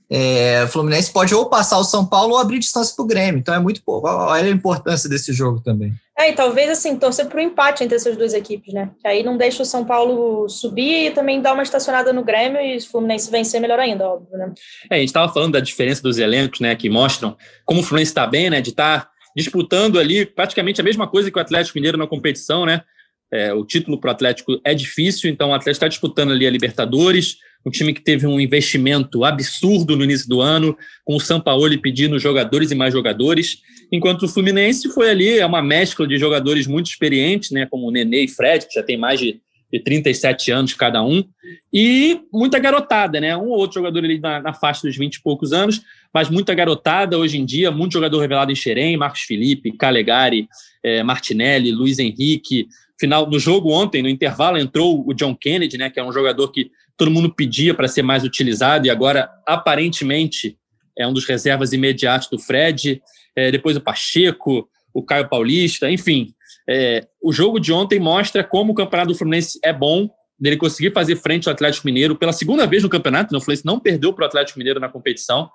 [0.08, 3.40] é, o Fluminense pode ou passar o São Paulo ou abrir distância para o Grêmio.
[3.40, 4.06] Então é muito pouco.
[4.06, 5.92] Olha a importância desse jogo também.
[6.18, 8.90] É, e talvez assim, torcer para o empate entre essas duas equipes, né?
[9.00, 12.60] Que aí não deixa o São Paulo subir e também dar uma estacionada no Grêmio
[12.60, 14.52] e o Fluminense vencer melhor ainda, óbvio, né?
[14.90, 16.74] É, a gente estava falando da diferença dos elencos, né?
[16.76, 18.60] Que mostram como o Fluminense está bem, né?
[18.60, 22.64] De estar tá disputando ali praticamente a mesma coisa que o Atlético Mineiro na competição,
[22.64, 22.82] né?
[23.30, 26.50] É, o título para o Atlético é difícil, então o Atlético está disputando ali a
[26.50, 31.76] Libertadores, um time que teve um investimento absurdo no início do ano, com o Sampaoli
[31.76, 33.58] pedindo jogadores e mais jogadores,
[33.90, 37.90] enquanto o Fluminense foi ali, é uma mescla de jogadores muito experientes, né, como o
[37.90, 39.40] Nenê e Fred, que já tem mais de,
[39.72, 41.24] de 37 anos cada um,
[41.72, 45.22] e muita garotada, né, um ou outro jogador ali na, na faixa dos 20 e
[45.22, 45.82] poucos anos,
[46.14, 50.48] mas muita garotada hoje em dia, muito jogador revelado em Xerém, Marcos Felipe, Calegari,
[50.84, 55.90] é, Martinelli, Luiz Henrique, final no jogo ontem, no intervalo, entrou o John Kennedy, né,
[55.90, 60.58] que é um jogador que todo mundo pedia para ser mais utilizado e agora aparentemente
[60.98, 63.02] é um dos reservas imediatos do Fred.
[63.34, 66.32] É, depois o Pacheco, o Caio Paulista, enfim.
[66.68, 70.92] É, o jogo de ontem mostra como o campeonato do Fluminense é bom, dele conseguir
[70.92, 73.32] fazer frente ao Atlético Mineiro pela segunda vez no campeonato.
[73.32, 73.38] Né?
[73.38, 75.50] O Fluminense não perdeu para o Atlético Mineiro na competição.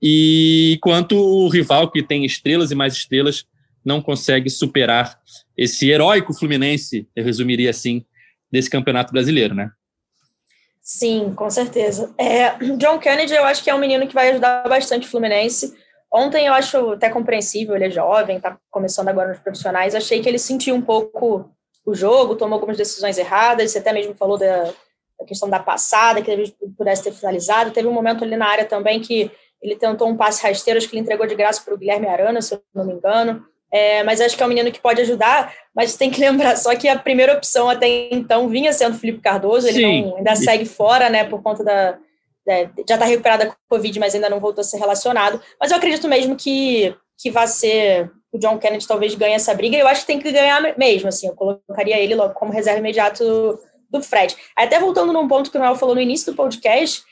[0.00, 3.44] E quanto o rival que tem estrelas e mais estrelas
[3.84, 5.18] não consegue superar
[5.56, 8.04] esse heróico Fluminense, eu resumiria assim,
[8.50, 9.70] desse campeonato brasileiro, né?
[10.90, 12.14] Sim, com certeza.
[12.16, 15.76] É, John Kennedy, eu acho que é um menino que vai ajudar bastante o Fluminense.
[16.10, 19.94] Ontem eu acho até compreensível, ele é jovem, está começando agora nos profissionais.
[19.94, 21.50] Achei que ele sentiu um pouco
[21.84, 23.70] o jogo, tomou algumas decisões erradas.
[23.70, 24.62] Você até mesmo falou da,
[25.20, 27.70] da questão da passada, que ele pudesse ter finalizado.
[27.70, 30.96] Teve um momento ali na área também que ele tentou um passe rasteiro, acho que
[30.96, 33.44] ele entregou de graça para o Guilherme Arana, se eu não me engano.
[33.70, 36.74] É, mas acho que é um menino que pode ajudar, mas tem que lembrar só
[36.74, 40.64] que a primeira opção até então vinha sendo o Felipe Cardoso, ele não, ainda segue
[40.64, 41.98] fora, né, por conta da,
[42.88, 45.40] já está recuperada com Covid, mas ainda não voltou a ser relacionado.
[45.60, 49.76] Mas eu acredito mesmo que, que vai ser o John Kennedy talvez ganhe essa briga.
[49.76, 51.26] E eu acho que tem que ganhar mesmo, assim.
[51.26, 54.36] Eu colocaria ele logo como reserva imediato do, do Fred.
[54.56, 57.02] Até voltando num ponto que o Noel falou no início do podcast,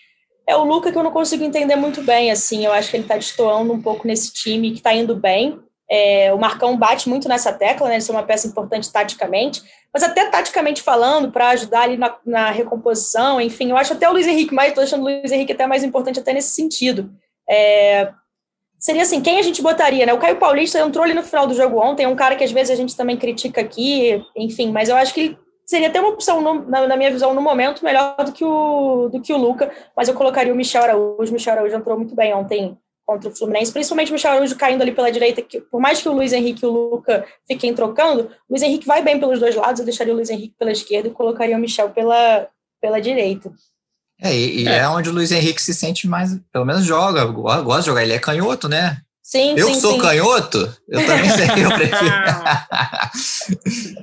[0.47, 2.65] é o Luca que eu não consigo entender muito bem, assim.
[2.65, 5.59] Eu acho que ele está destoando um pouco nesse time, que está indo bem.
[5.89, 7.99] É, o Marcão bate muito nessa tecla, né?
[7.99, 13.41] É uma peça importante taticamente, mas até taticamente falando, para ajudar ali na, na, recomposição,
[13.41, 15.85] enfim, eu acho até o Luiz Henrique mais, estou achando o Luiz Henrique até mais
[15.85, 17.11] importante até nesse sentido.
[17.49, 18.13] É,
[18.79, 20.13] seria assim, quem a gente botaria, né?
[20.13, 22.51] O Caio Paulista entrou ali no final do jogo ontem, é um cara que às
[22.51, 26.11] vezes a gente também critica aqui, enfim, mas eu acho que ele seria até uma
[26.11, 29.37] opção, no, na, na, minha visão, no momento, melhor do que o, do que o
[29.37, 31.31] Luca, mas eu colocaria o Michel Araújo.
[31.31, 34.83] O Michel Araújo entrou muito bem ontem contra o Fluminense, principalmente o Michel Araújo caindo
[34.83, 38.23] ali pela direita, que por mais que o Luiz Henrique e o Luca fiquem trocando,
[38.23, 41.09] o Luiz Henrique vai bem pelos dois lados, eu deixaria o Luiz Henrique pela esquerda
[41.09, 42.49] e colocaria o Michel pela,
[42.83, 43.53] pela direita.
[44.21, 44.79] É, e, e é.
[44.79, 44.89] é.
[44.89, 48.19] onde o Luiz Henrique se sente mais, pelo menos joga, gosta de jogar, ele é
[48.19, 48.99] canhoto, né?
[49.23, 50.01] Sim, eu sim, que sou sim.
[50.01, 52.15] canhoto, eu também sei que eu prefiro.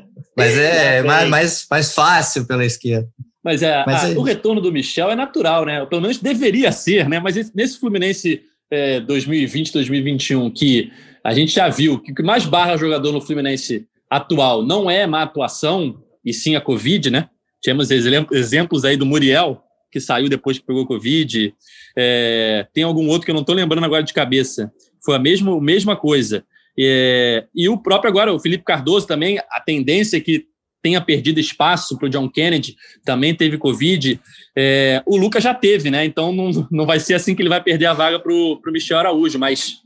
[0.36, 3.08] Mas é mais, mais, mais fácil pela esquerda.
[3.44, 4.18] Mas, é, Mas a, é...
[4.18, 5.86] o retorno do Michel é natural, né?
[5.86, 7.20] Pelo menos deveria ser, né?
[7.20, 8.42] Mas nesse Fluminense
[8.74, 10.92] é, 2020, 2021, que
[11.24, 15.06] a gente já viu que o que mais barra jogador no Fluminense atual não é
[15.06, 17.30] má atuação, e sim a Covid, né?
[17.62, 21.54] Temos exemplos aí do Muriel, que saiu depois que pegou Covid.
[21.96, 24.72] É, tem algum outro que eu não estou lembrando agora de cabeça.
[25.04, 26.44] Foi a mesma, mesma coisa.
[26.78, 30.48] É, e o próprio agora, o Felipe Cardoso também, a tendência é que
[30.84, 34.20] tenha perdido espaço para o John Kennedy, também teve Covid.
[34.56, 36.04] É, o Lucas já teve, né?
[36.04, 39.00] Então não, não vai ser assim que ele vai perder a vaga para o Michel
[39.00, 39.78] Araújo, mas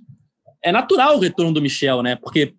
[0.63, 2.15] é natural o retorno do Michel, né?
[2.15, 2.53] Porque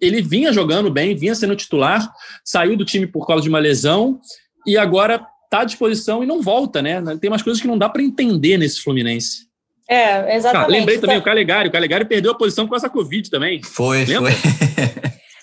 [0.00, 2.10] ele vinha jogando bem, vinha sendo titular,
[2.42, 4.18] saiu do time por causa de uma lesão
[4.66, 7.02] e agora está à disposição e não volta, né?
[7.20, 9.46] Tem umas coisas que não dá para entender nesse Fluminense.
[9.90, 10.66] É, exatamente.
[10.66, 11.68] Ah, lembrei também o Calegari.
[11.68, 13.62] O Calegari perdeu a posição com essa Covid também.
[13.62, 14.30] Foi, Lembra?
[14.32, 14.52] foi.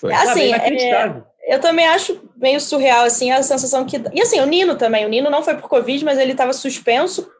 [0.00, 0.12] foi.
[0.12, 4.02] Assim, é, eu também acho meio surreal, assim, a sensação que...
[4.12, 5.06] E assim, o Nino também.
[5.06, 7.30] O Nino não foi por Covid, mas ele estava suspenso.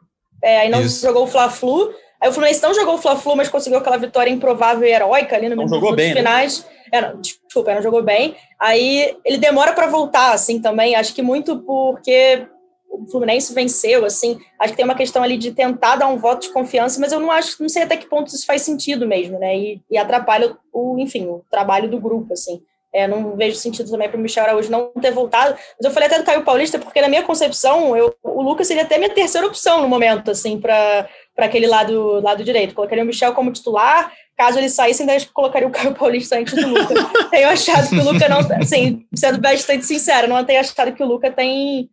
[0.43, 1.05] É, aí não Isso.
[1.05, 1.93] jogou o Fla-Flu.
[2.21, 5.49] Aí o Fluminense não jogou o Fla-Flu, mas conseguiu aquela vitória improvável e heróica ali
[5.49, 6.15] no não jogou bem, né?
[6.15, 6.63] finais.
[6.63, 6.69] Né?
[6.91, 8.35] É, não, desculpa, não jogou bem.
[8.59, 10.95] Aí ele demora para voltar, assim, também.
[10.95, 12.47] Acho que muito porque
[12.89, 16.47] o Fluminense venceu, assim, acho que tem uma questão ali de tentar dar um voto
[16.47, 19.37] de confiança, mas eu não acho, não sei até que ponto isso faz sentido mesmo,
[19.37, 19.55] né?
[19.55, 22.61] E, e atrapalha o, enfim, o trabalho do grupo, assim.
[22.97, 25.53] É, não vejo sentido também para o Michel Araújo não ter voltado.
[25.53, 28.81] Mas eu falei até do Caio Paulista, porque na minha concepção, eu, o Lucas seria
[28.81, 31.07] até minha terceira opção no momento, assim, para
[31.37, 32.73] aquele lado, lado direito.
[32.73, 36.67] Colocaria o Michel como titular, caso ele saísse, ainda colocaria o Caio Paulista antes do
[36.67, 36.97] Lucas.
[37.29, 41.07] tenho achado que o Lucas não, assim, sendo bastante sincero, não tenho achado que o
[41.07, 41.89] Lucas tem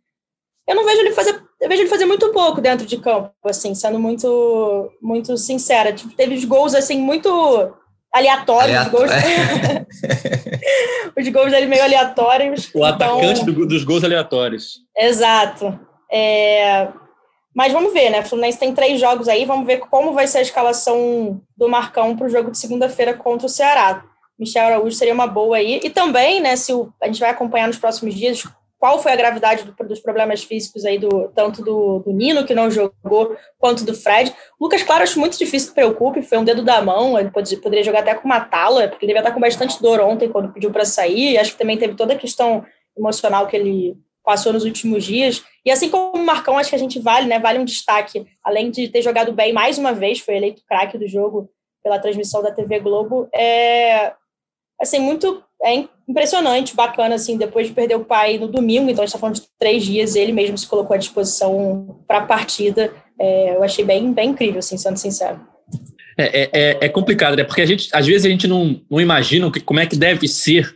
[0.67, 3.75] eu não vejo ele fazer, eu vejo ele fazer muito pouco dentro de campo, assim,
[3.75, 5.95] sendo muito, muito sincera.
[6.17, 7.71] Teve gols, assim, muito
[8.15, 8.77] aleatórios.
[8.77, 9.11] Aleatório.
[9.11, 10.07] Os, gols...
[11.17, 12.69] os gols dele meio aleatórios.
[12.73, 13.17] O então...
[13.19, 14.79] atacante do, dos gols aleatórios.
[14.97, 15.77] Exato.
[16.11, 16.87] É...
[17.53, 18.19] Mas vamos ver, né?
[18.19, 22.15] O Fluminense tem três jogos aí, vamos ver como vai ser a escalação do Marcão
[22.15, 24.03] para o jogo de segunda-feira contra o Ceará.
[24.37, 25.79] Michel Araújo seria uma boa aí.
[25.81, 28.43] E também, né, se o, a gente vai acompanhar nos próximos dias
[28.85, 32.53] qual foi a gravidade do, dos problemas físicos aí do tanto do, do, Nino que
[32.53, 34.31] não jogou quanto do Fred.
[34.61, 37.83] Lucas, claro, acho muito difícil que preocupe, foi um dedo da mão, ele pode, poderia
[37.83, 40.69] jogar até com uma tala, porque ele devia estar com bastante dor ontem quando pediu
[40.69, 41.35] para sair.
[41.35, 42.63] Acho que também teve toda a questão
[42.95, 45.43] emocional que ele passou nos últimos dias.
[45.65, 47.39] E assim como o Marcão, acho que a gente vale, né?
[47.39, 51.07] Vale um destaque, além de ter jogado bem mais uma vez, foi eleito craque do
[51.07, 51.49] jogo
[51.83, 53.27] pela transmissão da TV Globo.
[53.33, 54.13] É
[54.79, 59.05] assim muito é impressionante, bacana, assim, depois de perder o pai no domingo, então a
[59.05, 62.93] gente está falando de três dias, ele mesmo se colocou à disposição para a partida.
[63.19, 65.39] É, eu achei bem, bem incrível, assim, sendo sincero.
[66.17, 67.43] É, é, é, é, complicado, né?
[67.43, 70.27] Porque a gente, às vezes a gente não, não imagina que, como é que deve
[70.27, 70.75] ser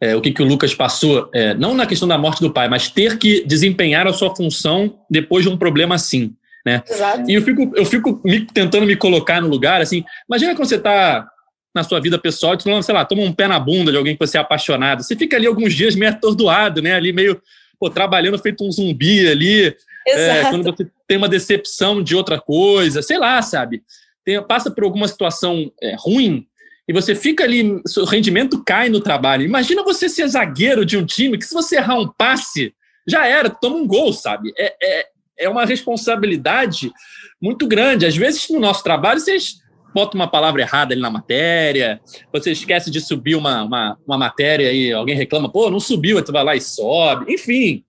[0.00, 2.68] é, o que, que o Lucas passou, é, não na questão da morte do pai,
[2.68, 6.34] mas ter que desempenhar a sua função depois de um problema assim.
[6.66, 6.82] Né?
[6.88, 7.30] Exato.
[7.30, 10.76] E eu fico, eu fico me, tentando me colocar no lugar, assim, imagina quando você
[10.76, 11.28] está
[11.74, 14.26] na sua vida pessoal, tu, sei lá, toma um pé na bunda de alguém que
[14.26, 15.02] você é apaixonado.
[15.02, 16.94] Você fica ali alguns dias meio atordoado, né?
[16.94, 17.40] Ali meio
[17.78, 19.74] pô, trabalhando feito um zumbi ali.
[20.06, 23.82] É, quando você tem uma decepção de outra coisa, sei lá, sabe?
[24.24, 26.46] Tem, passa por alguma situação é, ruim
[26.86, 29.44] e você fica ali, seu rendimento cai no trabalho.
[29.44, 32.74] Imagina você ser zagueiro de um time que se você errar um passe,
[33.06, 34.52] já era, toma um gol, sabe?
[34.58, 35.06] É, é,
[35.38, 36.92] é uma responsabilidade
[37.40, 38.06] muito grande.
[38.06, 39.61] Às vezes no nosso trabalho, vocês
[39.94, 42.00] bota uma palavra errada ali na matéria,
[42.32, 46.24] você esquece de subir uma, uma, uma matéria e alguém reclama, pô, não subiu, aí
[46.24, 47.32] tu vai lá e sobe.
[47.32, 47.84] Enfim,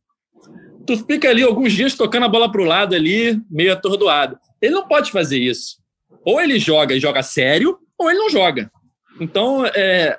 [0.85, 4.37] tu fica ali alguns dias tocando a bola para o lado ali, meio atordoado.
[4.61, 5.77] Ele não pode fazer isso.
[6.25, 8.71] Ou ele joga e joga sério, ou ele não joga.
[9.19, 10.17] Então, é,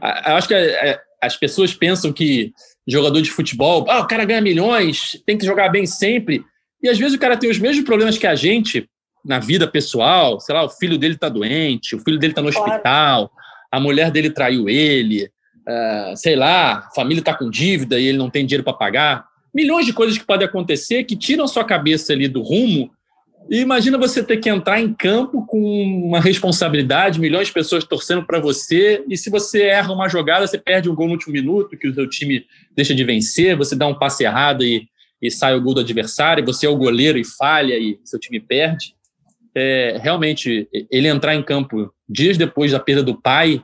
[0.00, 2.52] acho que é, as pessoas pensam que
[2.86, 6.44] jogador de futebol, ah, o cara ganha milhões, tem que jogar bem sempre.
[6.82, 8.88] E às vezes o cara tem os mesmos problemas que a gente
[9.24, 12.50] na vida pessoal, sei lá, o filho dele está doente, o filho dele está no
[12.50, 12.70] claro.
[12.70, 13.32] hospital,
[13.70, 18.18] a mulher dele traiu ele, uh, sei lá, a família está com dívida e ele
[18.18, 19.26] não tem dinheiro para pagar.
[19.54, 22.90] Milhões de coisas que podem acontecer que tiram sua cabeça ali do rumo.
[23.50, 25.58] E imagina você ter que entrar em campo com
[26.06, 30.56] uma responsabilidade, milhões de pessoas torcendo para você, e se você erra uma jogada, você
[30.56, 33.86] perde um gol no último minuto, que o seu time deixa de vencer, você dá
[33.86, 34.88] um passe errado e,
[35.20, 38.38] e sai o gol do adversário, você é o goleiro e falha e seu time
[38.38, 38.94] perde
[39.54, 43.62] é, realmente ele entrar em campo dias depois da perda do pai,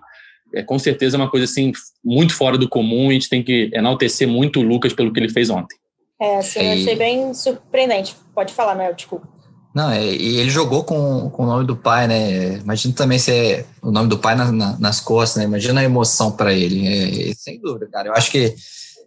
[0.55, 1.73] é, com certeza é uma coisa assim
[2.05, 3.11] muito fora do comum.
[3.11, 5.77] A gente tem que enaltecer muito o Lucas pelo que ele fez ontem.
[6.21, 8.17] É, assim, eu achei bem surpreendente.
[8.35, 9.29] Pode falar, Noel, desculpa.
[9.75, 12.57] Não, é, e ele jogou com, com o nome do pai, né?
[12.57, 15.45] Imagina também se é o nome do pai na, na, nas costas, né?
[15.45, 16.87] Imagina a emoção para ele.
[17.31, 18.09] É, sem dúvida, cara.
[18.09, 18.55] Eu acho que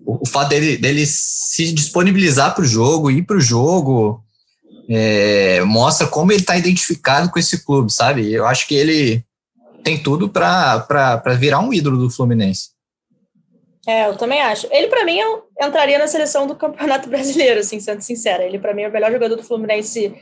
[0.06, 4.24] o, o fato dele, dele se disponibilizar para o jogo, ir para o jogo,
[4.94, 8.32] é, mostra como ele está identificado com esse clube, sabe?
[8.32, 9.24] Eu acho que ele
[9.84, 12.70] tem tudo para virar um ídolo do Fluminense.
[13.88, 14.68] É, eu também acho.
[14.70, 15.20] Ele, para mim,
[15.60, 18.44] entraria na seleção do Campeonato Brasileiro, assim, sendo sincera.
[18.44, 20.14] Ele, para mim, é o melhor jogador do Fluminense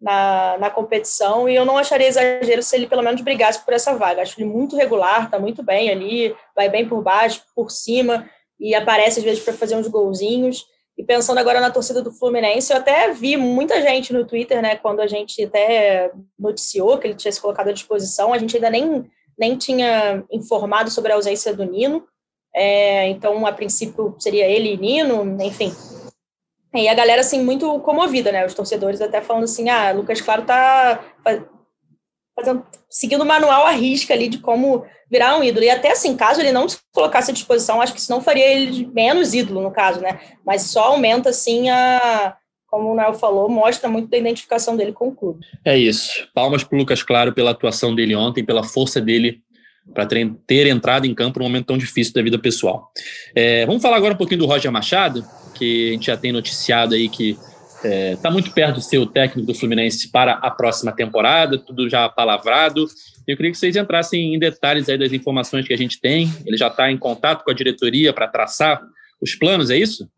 [0.00, 3.94] na, na competição e eu não acharia exagero se ele, pelo menos, brigasse por essa
[3.94, 4.22] vaga.
[4.22, 8.28] Acho ele muito regular, tá muito bem ali, vai bem por baixo, por cima
[8.58, 10.64] e aparece, às vezes, para fazer uns golzinhos.
[10.98, 14.76] E pensando agora na torcida do Fluminense, eu até vi muita gente no Twitter, né,
[14.76, 18.68] quando a gente até noticiou que ele tinha se colocado à disposição, a gente ainda
[18.68, 22.06] nem, nem tinha informado sobre a ausência do Nino,
[22.54, 25.72] é, então, a princípio, seria ele e Nino, enfim.
[26.74, 30.44] E a galera, assim, muito comovida, né, os torcedores até falando assim, ah, Lucas Claro
[30.44, 31.02] tá
[32.40, 35.64] fazendo, seguindo o manual à risca ali de como virar um ídolo.
[35.64, 38.46] E até assim, caso ele não se colocasse à disposição, acho que isso não faria
[38.46, 40.20] ele menos ídolo, no caso, né?
[40.44, 42.36] Mas só aumenta, assim, a.
[42.66, 45.44] Como o Noel falou, mostra muito da identificação dele com o clube.
[45.64, 46.28] É isso.
[46.32, 49.42] Palmas para o Lucas Claro pela atuação dele ontem, pela força dele
[49.92, 52.92] para ter entrado em campo num momento tão difícil da vida pessoal.
[53.34, 55.24] É, vamos falar agora um pouquinho do Roger Machado,
[55.54, 57.36] que a gente já tem noticiado aí que
[57.80, 61.58] está é, tá muito perto de ser o técnico do Fluminense para a próxima temporada,
[61.58, 62.86] tudo já palavrado.
[63.26, 66.30] Eu queria que vocês entrassem em detalhes aí das informações que a gente tem.
[66.44, 68.80] Ele já está em contato com a diretoria para traçar
[69.20, 70.08] os planos, é isso?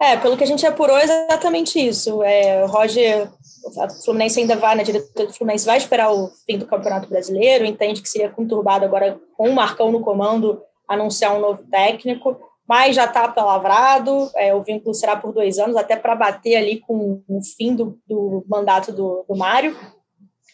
[0.00, 2.22] É, pelo que a gente apurou, é exatamente isso.
[2.22, 3.28] É, o Roger,
[3.64, 7.08] o Fluminense ainda vai, na né, diretoria do Fluminense vai esperar o fim do Campeonato
[7.08, 12.38] Brasileiro, entende que seria conturbado agora com o Marcão no comando anunciar um novo técnico
[12.66, 16.80] mas já está palavrado, é, o vínculo será por dois anos, até para bater ali
[16.80, 19.76] com o fim do, do mandato do, do Mário.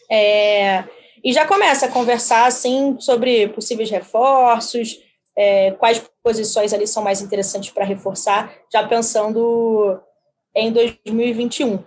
[0.09, 0.83] É,
[1.23, 4.99] e já começa a conversar assim sobre possíveis reforços,
[5.37, 9.99] é, quais posições ali são mais interessantes para reforçar, já pensando
[10.53, 11.79] em 2021.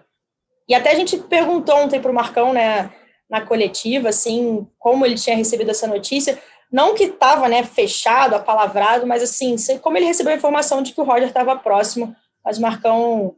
[0.69, 2.91] E até a gente perguntou ontem para o Marcão, né,
[3.29, 6.39] na coletiva, assim, como ele tinha recebido essa notícia.
[6.73, 11.01] Não que estava né, fechado, apalavrado, mas assim, como ele recebeu a informação de que
[11.01, 13.35] o Roger estava próximo, mas o Marcão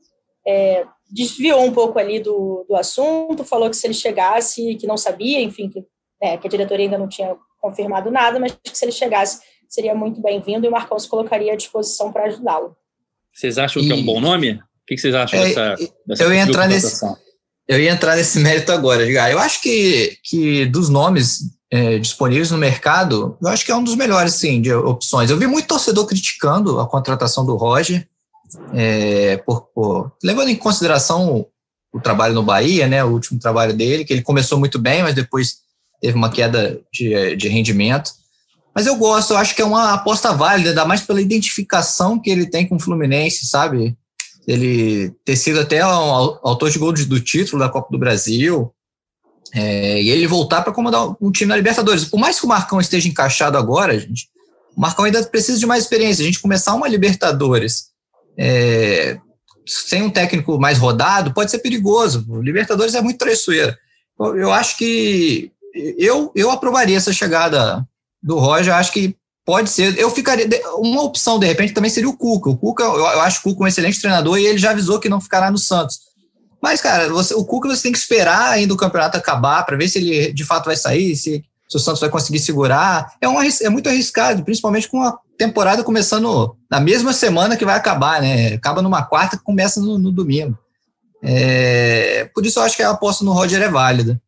[0.47, 4.97] é, desviou um pouco ali do, do assunto, falou que se ele chegasse, que não
[4.97, 5.85] sabia, enfim, que,
[6.23, 9.95] é, que a diretoria ainda não tinha confirmado nada, mas que se ele chegasse seria
[9.95, 12.77] muito bem-vindo e o Marcão se colocaria à disposição para ajudá-lo.
[13.33, 13.87] Vocês acham e...
[13.87, 14.53] que é um bom nome?
[14.53, 15.75] O que vocês acham é, dessa,
[16.07, 17.05] dessa eu ia entrar nesse
[17.69, 19.31] Eu ia entrar nesse mérito agora, Edgar.
[19.31, 23.83] Eu acho que, que dos nomes é, disponíveis no mercado, eu acho que é um
[23.83, 25.31] dos melhores, sim, de opções.
[25.31, 28.07] Eu vi muito torcedor criticando a contratação do Roger,
[28.73, 31.49] é, por, por, levando em consideração o,
[31.93, 35.15] o, trabalho no Bahia, né, o último trabalho dele, que ele começou muito bem, mas
[35.15, 35.57] depois
[36.01, 38.13] teve uma queda de, de rendimento.
[38.75, 42.31] Mas eu gosto, eu acho que é uma aposta válida, ainda mais pela identificação que
[42.31, 43.97] ele tem com o Fluminense, sabe?
[44.47, 48.71] Ele ter sido até o autor de gol do título da Copa do Brasil,
[49.55, 52.05] é, e ele voltar para comandar um time na Libertadores.
[52.05, 54.29] Por mais que o Marcão esteja encaixado agora, gente,
[54.77, 56.23] o Marcão ainda precisa de mais experiência.
[56.23, 57.87] A gente começar uma Libertadores
[58.39, 59.19] é,
[59.67, 62.25] sem um técnico mais rodado pode ser perigoso.
[62.29, 63.77] O Libertadores é muito traiçoeira.
[64.19, 65.51] Eu, eu acho que
[65.99, 67.87] eu, eu aprovaria essa chegada
[68.23, 68.75] do Roger.
[68.75, 69.99] Acho que pode ser.
[69.99, 70.49] Eu ficaria.
[70.77, 72.51] Uma opção, de repente, também seria o Cuca.
[72.51, 75.09] O Cuca, eu, eu acho o Cuca um excelente treinador e ele já avisou que
[75.09, 76.01] não ficará no Santos.
[76.63, 79.89] Mas, cara, você, o Cuca você tem que esperar ainda o campeonato acabar para ver
[79.89, 83.13] se ele de fato vai sair, se, se, o Santos vai conseguir segurar.
[83.21, 87.77] É, um, é muito arriscado, principalmente com a temporada começando na mesma semana que vai
[87.77, 88.55] acabar, né?
[88.55, 90.59] Acaba numa quarta começa no, no domingo.
[91.23, 94.21] É, por isso eu acho que a aposta no Roger é válida.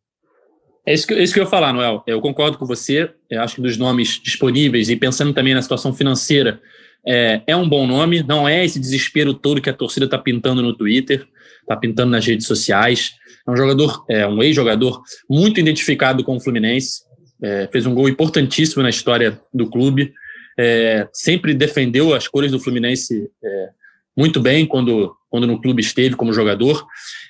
[0.85, 2.03] É isso que, é isso que eu ia falar, Noel.
[2.07, 3.11] Eu concordo com você.
[3.29, 6.59] Eu acho que dos nomes disponíveis e pensando também na situação financeira,
[7.05, 8.23] é, é um bom nome.
[8.23, 11.27] Não é esse desespero todo que a torcida está pintando no Twitter,
[11.69, 13.11] está pintando nas redes sociais.
[13.47, 17.03] É um jogador, é um ex-jogador muito identificado com o Fluminense.
[17.41, 20.11] É, fez um gol importantíssimo na história do clube.
[20.57, 23.69] É, sempre defendeu as cores do Fluminense é,
[24.17, 26.85] muito bem quando, quando no clube esteve como jogador.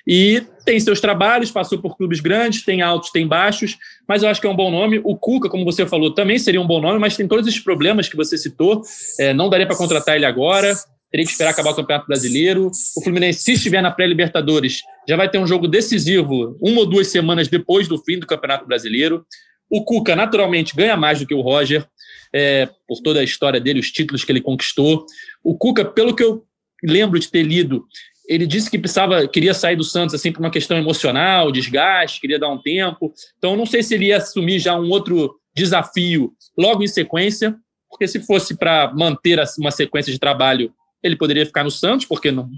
[0.06, 3.76] E tem seus trabalhos, passou por clubes grandes, tem altos, tem baixos,
[4.08, 5.00] mas eu acho que é um bom nome.
[5.04, 8.08] O Cuca, como você falou, também seria um bom nome, mas tem todos esses problemas
[8.08, 8.82] que você citou.
[9.18, 10.74] É, não daria para contratar ele agora,
[11.10, 12.70] teria que esperar acabar o Campeonato Brasileiro.
[12.96, 17.08] O Fluminense, se estiver na pré-Libertadores, já vai ter um jogo decisivo uma ou duas
[17.08, 19.26] semanas depois do fim do Campeonato Brasileiro.
[19.68, 21.86] O Cuca, naturalmente, ganha mais do que o Roger,
[22.32, 25.04] é, por toda a história dele, os títulos que ele conquistou.
[25.42, 26.44] O Cuca, pelo que eu
[26.82, 27.84] lembro de ter lido,
[28.28, 32.38] ele disse que precisava, queria sair do Santos assim por uma questão emocional, desgaste, queria
[32.38, 33.12] dar um tempo.
[33.36, 37.56] Então, não sei se ele ia assumir já um outro desafio logo em sequência,
[37.88, 42.30] porque se fosse para manter uma sequência de trabalho, ele poderia ficar no Santos, porque
[42.30, 42.48] não,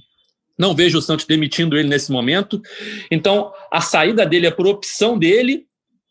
[0.58, 2.60] não vejo o Santos demitindo ele nesse momento.
[3.10, 5.66] Então, a saída dele é por opção dele,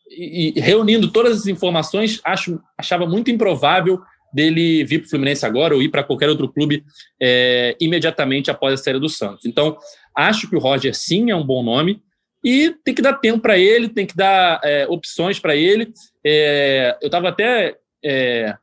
[0.08, 4.00] e, e reunindo todas as informações, acho, achava muito improvável
[4.32, 6.84] dele vir para o Fluminense agora ou ir para qualquer outro clube
[7.20, 9.44] é, imediatamente após a saída do Santos.
[9.44, 9.76] Então,
[10.16, 12.02] acho que o Roger sim é um bom nome
[12.44, 15.92] e tem que dar tempo para ele, tem que dar é, opções para ele.
[16.24, 18.54] É, eu estava até é,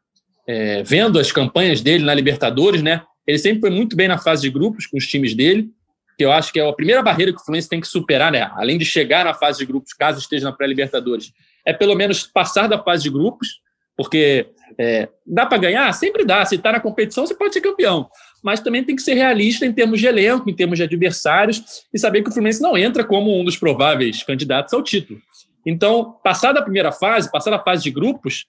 [0.47, 3.03] é, vendo as campanhas dele na Libertadores, né?
[3.29, 5.69] Ele sempre foi muito bem na fase de grupos com os times dele,
[6.17, 8.49] que eu acho que é a primeira barreira que o Fluminense tem que superar, né?
[8.55, 11.31] Além de chegar na fase de grupos, caso esteja na pré-Libertadores,
[11.63, 13.61] é pelo menos passar da fase de grupos,
[13.95, 14.47] porque
[14.79, 15.93] é, dá para ganhar?
[15.93, 16.43] Sempre dá.
[16.43, 18.09] Se está na competição, você pode ser campeão.
[18.43, 21.61] Mas também tem que ser realista em termos de elenco, em termos de adversários,
[21.93, 25.21] e saber que o Fluminense não entra como um dos prováveis candidatos ao título.
[25.63, 28.47] Então, passada a primeira fase, passada a fase de grupos,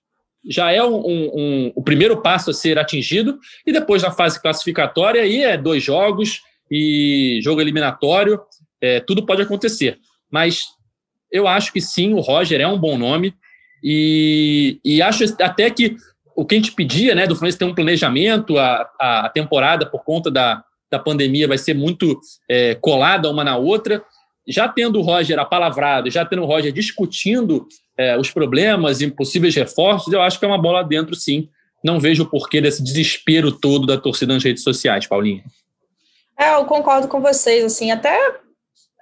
[0.48, 4.40] já é um, um, um, o primeiro passo a ser atingido, e depois na fase
[4.40, 8.40] classificatória, aí é dois jogos e jogo eliminatório,
[8.80, 9.98] é, tudo pode acontecer.
[10.30, 10.64] Mas
[11.30, 13.34] eu acho que sim, o Roger é um bom nome,
[13.82, 15.96] e, e acho até que
[16.34, 20.04] o que a gente pedia, né, do Fluminense ter um planejamento, a, a temporada, por
[20.04, 24.02] conta da, da pandemia, vai ser muito é, colada uma na outra.
[24.50, 29.54] Já tendo o Roger apalavrado, já tendo o Roger discutindo é, os problemas e possíveis
[29.54, 31.48] reforços, eu acho que é uma bola dentro, sim.
[31.82, 35.42] Não vejo o porquê desse desespero todo da torcida nas redes sociais, Paulinho.
[36.38, 38.18] É, eu concordo com vocês, assim, até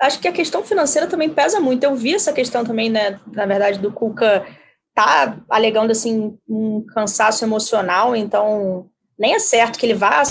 [0.01, 1.83] acho que a questão financeira também pesa muito.
[1.85, 4.47] Eu vi essa questão também, né, na verdade, do Cuca
[4.95, 10.25] tá alegando assim um cansaço emocional, então nem é certo que ele vá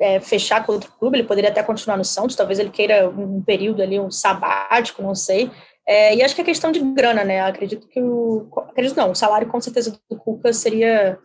[0.00, 3.42] é, fechar com outro clube, ele poderia até continuar no Santos, talvez ele queira um
[3.42, 5.50] período ali, um sabático, não sei.
[5.86, 7.40] É, e acho que é questão de grana, né?
[7.40, 8.48] Acredito que o.
[8.68, 11.18] Acredito não, o salário com certeza do Cuca seria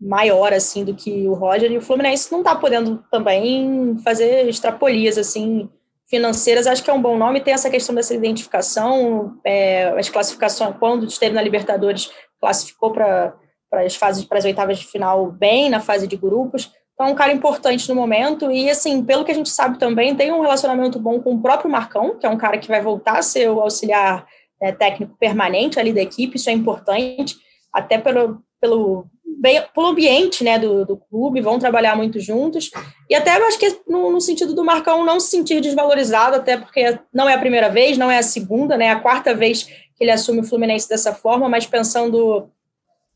[0.00, 5.18] maior assim do que o Roger, e o Fluminense não tá podendo também fazer extrapolias
[5.18, 5.68] assim
[6.08, 7.40] financeiras, acho que é um bom nome.
[7.40, 13.34] Tem essa questão dessa identificação, é, as classificações, quando esteve na Libertadores, classificou para
[13.72, 16.72] as fases, para as oitavas de final bem na fase de grupos.
[16.98, 18.50] Então, é um cara importante no momento.
[18.50, 21.70] E, assim, pelo que a gente sabe também, tem um relacionamento bom com o próprio
[21.70, 24.26] Marcão, que é um cara que vai voltar a ser o auxiliar
[24.60, 26.36] né, técnico permanente ali da equipe.
[26.36, 27.36] Isso é importante,
[27.72, 29.06] até pelo, pelo
[29.40, 32.68] bem pelo ambiente né, do, do clube, vão trabalhar muito juntos.
[33.08, 36.98] E até acho que no, no, sentido do Marcão não se sentir desvalorizado, até porque
[37.14, 38.86] não é a primeira vez, não é a segunda, né?
[38.86, 42.50] É a quarta vez que ele assume o Fluminense dessa forma, mas pensando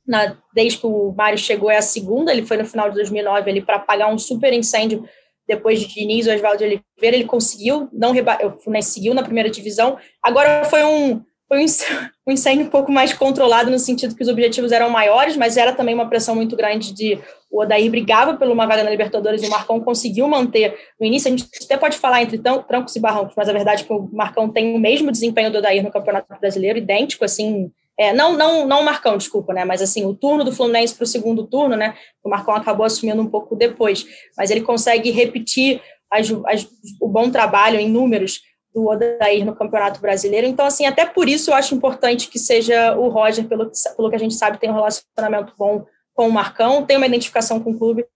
[0.07, 3.61] na, desde que o Mário chegou, é a segunda, ele foi no final de 2009
[3.63, 5.05] para apagar um super incêndio
[5.47, 9.99] depois de Diniz, Oswaldo Oliveira, ele conseguiu, não reba o Fluminense seguiu na primeira divisão.
[10.23, 11.67] Agora foi um foi
[12.27, 15.73] um incêndio um pouco mais controlado no sentido que os objetivos eram maiores, mas era
[15.73, 17.19] também uma pressão muito grande de
[17.51, 21.29] o Odair brigava por uma vaga na Libertadores e o Marcão conseguiu manter no início.
[21.29, 24.09] A gente até pode falar entre trancos e barrancos, mas a verdade é que o
[24.11, 28.67] Marcão tem o mesmo desempenho do Odair no Campeonato Brasileiro, idêntico, assim, é, não, não,
[28.67, 29.65] não o Marcão, desculpa, né?
[29.65, 31.95] Mas assim, o turno do Fluminense para o segundo turno, né?
[32.25, 35.81] O Marcão acabou assumindo um pouco depois, mas ele consegue repetir
[36.11, 36.69] as, as,
[37.01, 38.41] o bom trabalho em números
[38.75, 40.47] do Odair no Campeonato Brasileiro.
[40.47, 44.17] Então, assim, até por isso eu acho importante que seja o Roger, pelo pelo que
[44.17, 45.85] a gente sabe, tem um relacionamento bom
[46.15, 48.07] com o Marcão, tem uma identificação com o clube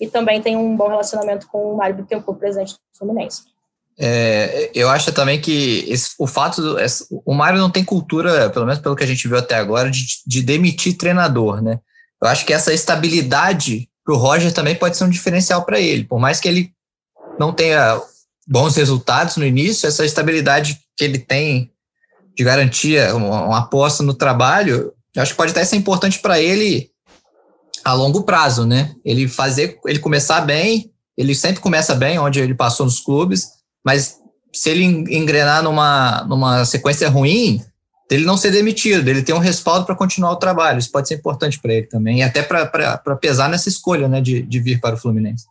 [0.00, 3.44] e também tem um bom relacionamento com o Mário Bittencourt, presidente do Fluminense.
[4.02, 8.48] É, eu acho também que esse, o fato do, esse, o Mário não tem cultura,
[8.48, 11.78] pelo menos pelo que a gente viu até agora, de, de demitir treinador, né?
[12.22, 16.04] Eu acho que essa estabilidade para o Roger também pode ser um diferencial para ele.
[16.04, 16.72] Por mais que ele
[17.38, 18.00] não tenha
[18.48, 21.70] bons resultados no início, essa estabilidade que ele tem
[22.34, 26.40] de garantia, uma, uma aposta no trabalho, eu acho que pode até ser importante para
[26.40, 26.90] ele
[27.84, 28.94] a longo prazo, né?
[29.04, 34.18] Ele fazer, ele começar bem, ele sempre começa bem onde ele passou nos clubes, mas
[34.52, 37.62] se ele engrenar numa, numa sequência ruim,
[38.10, 40.78] ele não ser demitido, ele ter um respaldo para continuar o trabalho.
[40.78, 44.42] Isso pode ser importante para ele também, e até para pesar nessa escolha né, de,
[44.42, 45.46] de vir para o Fluminense.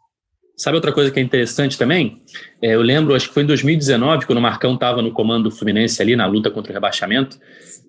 [0.58, 2.22] Sabe outra coisa que é interessante também?
[2.62, 5.56] É, eu lembro, acho que foi em 2019, quando o Marcão estava no comando do
[5.56, 7.40] Fluminense ali, na luta contra o rebaixamento,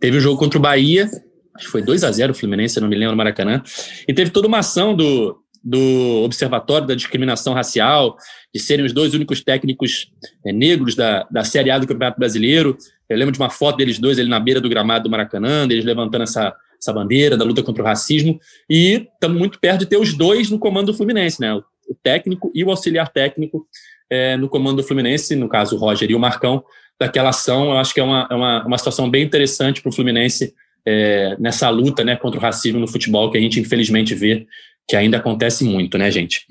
[0.01, 1.11] teve o jogo contra o Bahia,
[1.57, 3.61] acho que foi 2 a 0 o Fluminense, não me lembro, no Maracanã,
[4.07, 8.17] e teve toda uma ação do, do Observatório da Discriminação Racial,
[8.55, 10.11] de serem os dois únicos técnicos
[10.45, 12.77] é, negros da, da Série A do Campeonato Brasileiro.
[13.09, 15.85] Eu lembro de uma foto deles dois ali na beira do gramado do Maracanã, deles
[15.85, 19.97] levantando essa, essa bandeira da luta contra o racismo, e estamos muito perto de ter
[19.97, 21.61] os dois no comando do Fluminense, né?
[21.91, 23.67] o técnico e o auxiliar técnico
[24.09, 26.63] é, no comando do Fluminense, no caso o Roger e o Marcão,
[26.99, 27.65] daquela ação.
[27.71, 30.55] Eu acho que é uma, é uma, uma situação bem interessante para o Fluminense
[30.87, 34.47] é, nessa luta né, contra o racismo no futebol, que a gente infelizmente vê
[34.91, 36.45] que ainda acontece muito, né, gente?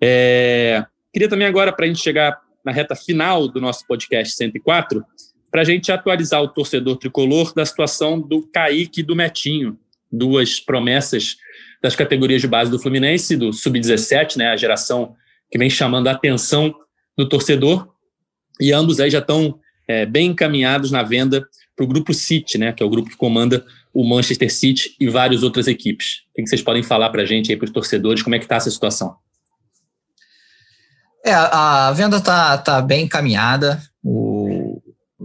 [0.00, 5.04] É, queria também agora, para a gente chegar na reta final do nosso podcast 104,
[5.50, 9.76] para a gente atualizar o torcedor tricolor da situação do Kaique e do Metinho,
[10.10, 11.36] duas promessas
[11.82, 15.16] das categorias de base do Fluminense, do Sub-17, né, a geração
[15.50, 16.72] que vem chamando a atenção
[17.18, 17.88] do torcedor,
[18.60, 22.72] e ambos aí já estão é, bem encaminhados na venda para o grupo City, né,
[22.72, 26.22] que é o grupo que comanda o Manchester City e várias outras equipes.
[26.30, 28.44] O que vocês podem falar para a gente aí, para os torcedores, como é que
[28.44, 29.16] está essa situação?
[31.24, 33.82] É, a venda está tá bem encaminhada.
[34.02, 34.80] O,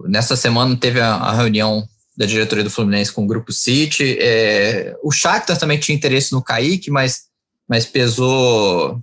[0.07, 1.87] nessa semana teve a, a reunião
[2.17, 4.17] da diretoria do Fluminense com o Grupo City.
[4.19, 7.25] É, o Shakhtar também tinha interesse no Kaique, mas,
[7.67, 9.01] mas pesou...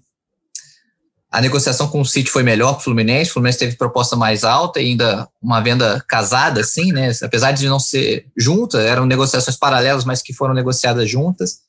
[1.32, 4.44] A negociação com o City foi melhor para o Fluminense, o Fluminense teve proposta mais
[4.44, 7.10] alta e ainda uma venda casada, assim, né?
[7.22, 11.60] Apesar de não ser junta, eram negociações paralelas, mas que foram negociadas juntas.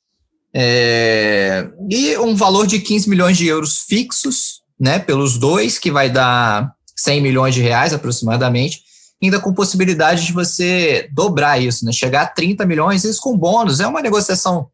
[0.54, 6.10] É, e um valor de 15 milhões de euros fixos, né, pelos dois, que vai
[6.10, 8.84] dar 100 milhões de reais aproximadamente
[9.26, 11.94] ainda com possibilidade de você dobrar isso, né?
[11.94, 13.80] Chegar a 30 milhões, isso com bônus.
[13.80, 14.68] É uma negociação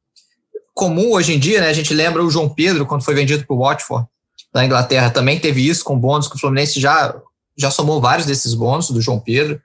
[0.73, 1.69] comum hoje em dia, né?
[1.69, 4.07] A gente lembra o João Pedro, quando foi vendido para o Watford,
[4.53, 7.15] da Inglaterra, também teve isso com bônus, que o Fluminense já,
[7.57, 9.61] já somou vários desses bônus do João Pedro.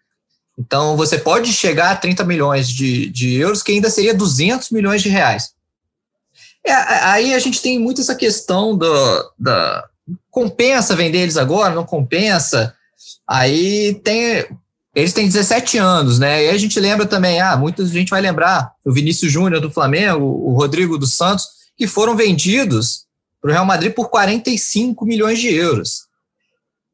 [0.59, 5.03] Então, você pode chegar a 30 milhões de, de euros, que ainda seria 200 milhões
[5.03, 5.53] de reais.
[6.67, 9.85] É, aí a gente tem muito essa questão do, da
[10.31, 12.75] compensa vender eles agora, não compensa.
[13.27, 14.47] Aí tem
[14.95, 16.45] eles têm 17 anos, né?
[16.45, 20.25] E a gente lembra também, ah, muita gente vai lembrar o Vinícius Júnior do Flamengo,
[20.25, 23.04] o Rodrigo dos Santos, que foram vendidos
[23.45, 26.07] para o Real Madrid por 45 milhões de euros.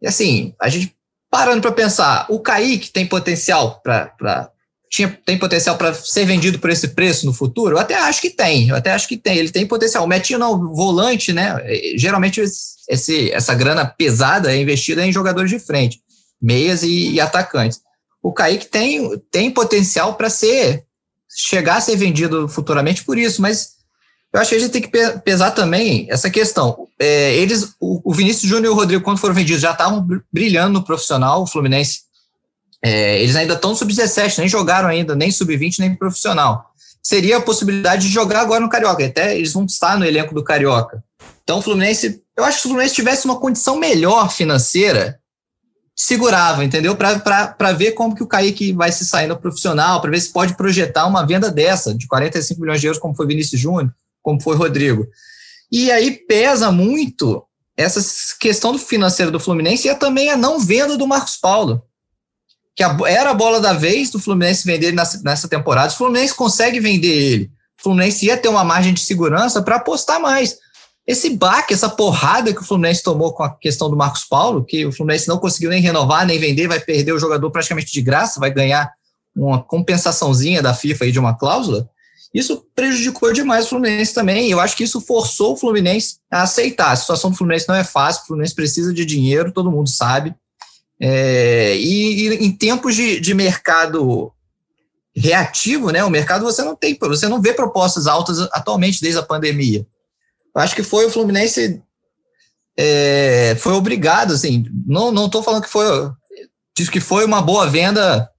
[0.02, 0.96] E assim, a gente
[1.30, 4.50] parando para pensar, o Kaique tem potencial para
[4.90, 7.76] tinha, tem potencial para ser vendido por esse preço no futuro?
[7.76, 10.02] Eu até acho que tem, eu até acho que tem, ele tem potencial.
[10.02, 11.62] O Metinho não, volante, né?
[11.96, 16.00] Geralmente esse, essa grana pesada é investida em jogadores de frente,
[16.42, 17.80] meias e, e atacantes
[18.22, 20.84] o Kaique tem, tem potencial para ser
[21.28, 23.79] chegar a ser vendido futuramente por isso, mas
[24.32, 26.86] eu acho que a gente tem que pesar também essa questão.
[26.98, 30.84] É, eles, o, Vinícius Júnior e o Rodrigo, quando foram vendidos, já estavam brilhando no
[30.84, 32.02] profissional, o Fluminense.
[32.82, 36.70] É, eles ainda estão sub-17, nem jogaram ainda, nem sub-20, nem profissional.
[37.02, 40.44] Seria a possibilidade de jogar agora no Carioca, até eles vão estar no elenco do
[40.44, 41.02] Carioca.
[41.42, 45.18] Então, o Fluminense, eu acho que se o Fluminense tivesse uma condição melhor financeira,
[45.96, 46.94] segurava, entendeu?
[46.94, 50.56] Para ver como que o Kaique vai se sair no profissional, para ver se pode
[50.56, 53.92] projetar uma venda dessa, de 45 milhões de euros, como foi Vinícius Júnior,
[54.22, 55.06] como foi Rodrigo.
[55.70, 57.44] E aí pesa muito
[57.76, 58.00] essa
[58.38, 61.82] questão do financeiro do Fluminense e também a não venda do Marcos Paulo,
[62.76, 65.92] que era a bola da vez do Fluminense vender nessa, nessa temporada.
[65.92, 67.44] O Fluminense consegue vender ele.
[67.78, 70.58] O Fluminense ia ter uma margem de segurança para apostar mais
[71.10, 74.86] esse baque, essa porrada que o Fluminense tomou com a questão do Marcos Paulo, que
[74.86, 78.38] o Fluminense não conseguiu nem renovar, nem vender, vai perder o jogador praticamente de graça,
[78.38, 78.92] vai ganhar
[79.34, 81.88] uma compensaçãozinha da FIFA aí de uma cláusula,
[82.32, 84.50] isso prejudicou demais o Fluminense também.
[84.50, 86.92] Eu acho que isso forçou o Fluminense a aceitar.
[86.92, 90.34] A situação do Fluminense não é fácil, o Fluminense precisa de dinheiro, todo mundo sabe.
[91.00, 94.32] É, e, e, em tempos de, de mercado
[95.14, 96.04] reativo, né?
[96.04, 99.84] O mercado você não tem, você não vê propostas altas atualmente desde a pandemia
[100.54, 101.82] acho que foi o Fluminense
[102.76, 105.86] é, foi obrigado, assim, não não estou falando que foi
[106.76, 108.30] diz que foi uma boa venda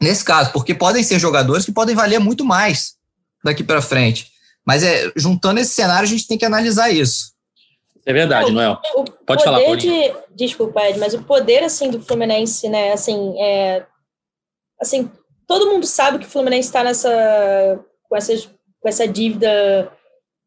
[0.00, 2.93] nesse caso, porque podem ser jogadores que podem valer muito mais
[3.44, 4.32] daqui para frente.
[4.64, 7.34] Mas é, juntando esse cenário, a gente tem que analisar isso.
[8.06, 8.78] É verdade, Noel.
[8.96, 13.86] O Pode falar, de, Desculpa, Ed, mas o poder, assim, do Fluminense, né, assim, é...
[14.80, 15.10] Assim,
[15.46, 17.80] todo mundo sabe que o Fluminense está nessa...
[18.08, 18.46] Com, essas,
[18.80, 19.90] com essa dívida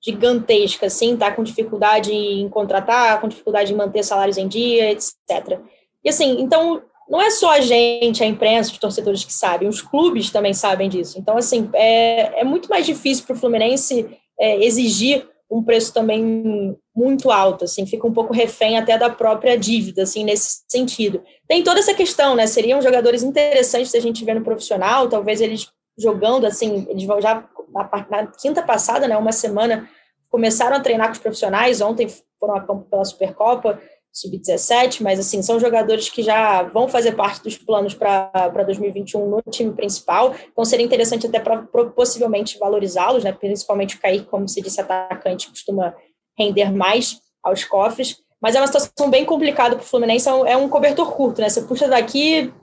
[0.03, 5.59] gigantesca, assim, tá com dificuldade em contratar, com dificuldade em manter salários em dia, etc.
[6.03, 9.81] E, assim, então, não é só a gente, a imprensa, os torcedores que sabem, os
[9.81, 11.17] clubes também sabem disso.
[11.19, 14.07] Então, assim, é, é muito mais difícil para o Fluminense
[14.39, 19.57] é, exigir um preço também muito alto, assim, fica um pouco refém até da própria
[19.57, 21.23] dívida, assim, nesse sentido.
[21.47, 25.39] Tem toda essa questão, né, seriam jogadores interessantes se a gente ver no profissional, talvez
[25.39, 29.89] eles jogando, assim, eles já na, na quinta passada, né, uma semana,
[30.29, 32.07] começaram a treinar com os profissionais, ontem
[32.39, 33.81] foram a campo pela Supercopa,
[34.19, 39.41] sub-17, mas assim, são jogadores que já vão fazer parte dos planos para 2021 no
[39.49, 41.63] time principal, então seria interessante até para
[41.95, 43.31] possivelmente valorizá-los, né?
[43.31, 45.93] principalmente o Kaique, como se disse, atacante, costuma
[46.37, 50.65] render mais aos cofres, mas é uma situação bem complicada para o Fluminense, é um
[50.65, 51.49] é cobertor curto, né?
[51.49, 52.53] Você puxa daqui,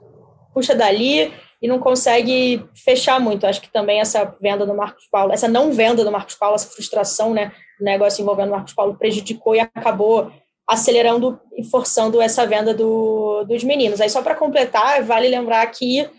[0.53, 3.45] puxa dali e não consegue fechar muito.
[3.45, 6.69] Acho que também essa venda do Marcos Paulo, essa não venda do Marcos Paulo, essa
[6.69, 10.31] frustração, né, o negócio envolvendo o Marcos Paulo prejudicou e acabou
[10.67, 14.01] acelerando e forçando essa venda do, dos meninos.
[14.01, 16.09] Aí, só para completar, vale lembrar que,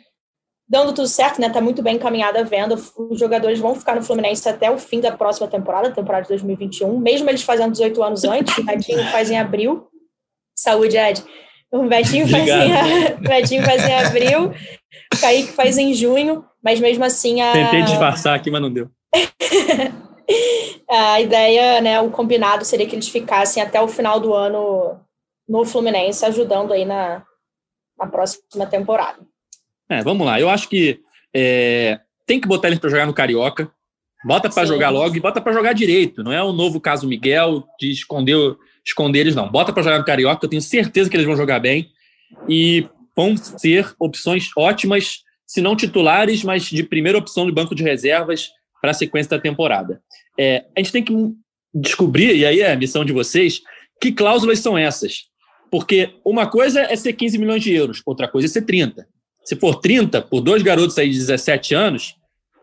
[0.69, 4.03] dando tudo certo, né, tá muito bem encaminhada a venda, os jogadores vão ficar no
[4.03, 8.23] Fluminense até o fim da próxima temporada, temporada de 2021, mesmo eles fazendo 18 anos
[8.25, 9.89] antes, o Betinho faz em abril.
[10.59, 11.23] Saúde, Ed.
[11.71, 14.53] O Betinho faz, em, Betinho faz em abril,
[15.13, 17.53] o Kaique faz em junho, mas mesmo assim a...
[17.53, 18.89] Tentei disfarçar aqui, mas não deu.
[20.89, 25.01] a ideia, né, o combinado seria que eles ficassem até o final do ano
[25.49, 27.23] no Fluminense, ajudando aí na,
[27.99, 29.19] na próxima temporada.
[29.89, 30.41] É, vamos lá.
[30.41, 31.01] Eu acho que
[31.35, 33.71] é, tem que botar eles para jogar no Carioca.
[34.25, 36.25] Bota para jogar logo e bota para jogar direito.
[36.25, 39.49] Não é o novo caso Miguel de esconder, esconder eles, não.
[39.49, 40.45] Bota para jogar no Carioca.
[40.45, 41.91] Eu tenho certeza que eles vão jogar bem
[42.49, 47.85] e vão ser opções ótimas, se não titulares, mas de primeira opção do banco de
[47.85, 50.03] reservas para a sequência da temporada.
[50.39, 51.15] É, a gente tem que
[51.75, 53.61] descobrir, e aí é a missão de vocês,
[54.01, 55.25] que cláusulas são essas.
[55.71, 59.07] Porque uma coisa é ser 15 milhões de euros, outra coisa é ser 30.
[59.45, 62.15] Se for 30 por dois garotos aí de 17 anos,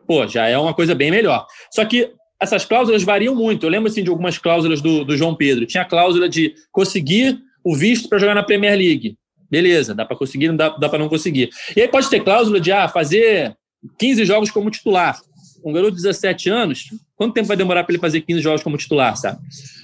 [0.08, 1.46] pô, já é uma coisa bem melhor.
[1.72, 2.12] Só que
[2.42, 3.66] essas cláusulas variam muito.
[3.66, 5.66] Eu lembro assim, de algumas cláusulas do, do João Pedro.
[5.66, 9.18] Tinha a cláusula de conseguir o visto para jogar na Premier League.
[9.50, 11.50] Beleza, dá para conseguir, não dá, dá para não conseguir.
[11.76, 13.56] E aí pode ter cláusula de ah, fazer
[13.98, 15.18] 15 jogos como titular
[15.64, 18.78] um garoto de 17 anos, quanto tempo vai demorar para ele fazer 15 jogos como
[18.78, 19.40] titular, sabe?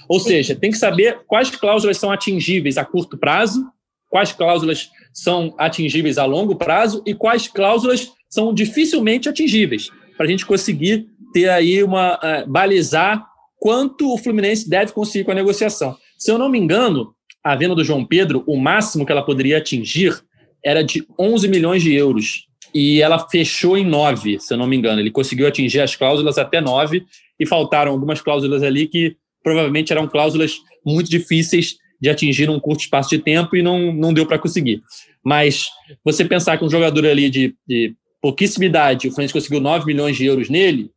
[0.08, 3.64] Ou seja, tem que saber quais cláusulas são atingíveis a curto prazo,
[4.08, 10.28] quais cláusulas são atingíveis a longo prazo e quais cláusulas são dificilmente atingíveis, para a
[10.28, 12.16] gente conseguir ter aí uma.
[12.16, 13.24] Uh, balizar
[13.58, 15.96] quanto o Fluminense deve conseguir com a negociação.
[16.18, 17.14] Se eu não me engano,
[17.44, 20.18] a venda do João Pedro, o máximo que ela poderia atingir
[20.64, 24.76] era de 11 milhões de euros e ela fechou em nove, se eu não me
[24.76, 25.00] engano.
[25.00, 27.04] Ele conseguiu atingir as cláusulas até nove
[27.38, 32.80] e faltaram algumas cláusulas ali que provavelmente eram cláusulas muito difíceis de atingir num curto
[32.80, 34.82] espaço de tempo e não, não deu para conseguir.
[35.24, 35.68] Mas
[36.04, 40.16] você pensar que um jogador ali de, de pouquíssima idade, o Fluminense conseguiu 9 milhões
[40.16, 40.90] de euros nele,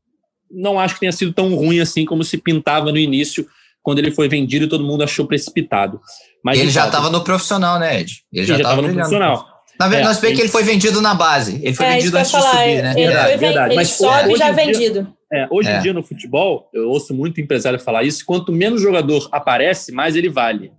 [0.50, 3.46] não acho que tenha sido tão ruim assim como se pintava no início,
[3.82, 6.00] quando ele foi vendido e todo mundo achou precipitado.
[6.44, 8.22] Mas ele já estava no profissional, né, Ed?
[8.32, 9.53] Ele já estava no profissional.
[9.80, 11.60] Na verdade, é, nós vemos que ele foi vendido na base.
[11.64, 12.92] Ele foi é, vendido antes falar, de subir, né?
[12.92, 13.68] Ele, verdade, foi, verdade.
[13.70, 15.14] ele Mas, sobe já vendido.
[15.32, 15.80] É, hoje em é.
[15.80, 20.30] dia no futebol, eu ouço muito empresário falar isso, quanto menos jogador aparece, mais ele
[20.30, 20.72] vale.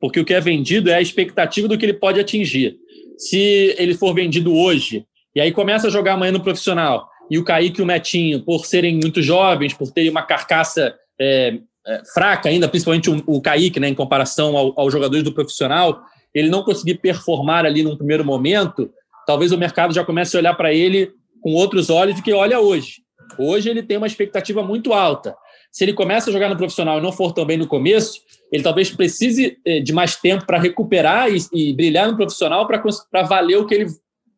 [0.00, 2.76] Porque o que é vendido é a expectativa do que ele pode atingir.
[3.18, 7.44] Se ele for vendido hoje, e aí começa a jogar amanhã no profissional, e o
[7.44, 12.48] Kaique e o Metinho, por serem muito jovens, por terem uma carcaça é, é, fraca
[12.48, 16.00] ainda, principalmente o, o Kaique, né, em comparação ao, aos jogadores do profissional,
[16.34, 18.90] ele não conseguir performar ali num primeiro momento,
[19.26, 22.60] talvez o mercado já comece a olhar para ele com outros olhos do que olha
[22.60, 23.02] hoje.
[23.38, 25.36] Hoje ele tem uma expectativa muito alta.
[25.70, 28.20] Se ele começa a jogar no profissional e não for tão bem no começo,
[28.52, 33.22] ele talvez precise eh, de mais tempo para recuperar e, e, brilhar no profissional para
[33.22, 33.86] valer o que ele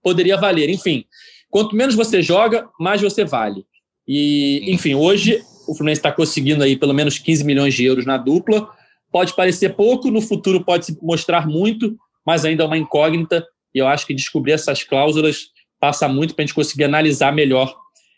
[0.03, 0.69] poderia valer.
[0.69, 1.05] Enfim,
[1.51, 3.65] quanto menos você joga, mais você vale.
[4.07, 8.19] E, enfim, hoje o Fluminense está conseguindo aí pelo menos 15 milhões de euros na
[8.19, 8.69] dupla
[9.13, 11.97] pode parecer pouco, no futuro pode se mostrar muito,
[12.27, 13.47] mas ainda é uma incógnita.
[13.75, 15.49] E eu acho que descobrir essas cláusulas
[15.79, 17.75] passa muito para a gente conseguir analisar melhor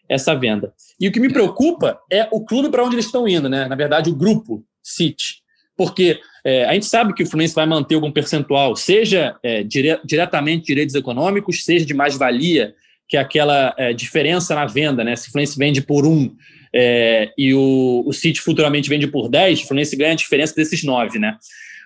[0.09, 0.73] essa venda.
[1.01, 3.67] E o que me preocupa é o clube para onde eles estão indo, né?
[3.67, 5.43] Na verdade, o grupo City.
[5.77, 9.99] Porque É, a gente sabe que o Fluminense vai manter algum percentual, seja é, dire,
[10.05, 12.75] diretamente direitos econômicos, seja de mais-valia,
[13.09, 15.17] que é aquela é, diferença na venda, né?
[15.17, 16.37] Se o Fluminense vende por um
[16.75, 20.83] é, e o, o City futuramente vende por 10, o Fluminense ganha a diferença desses
[20.83, 21.37] nove, né?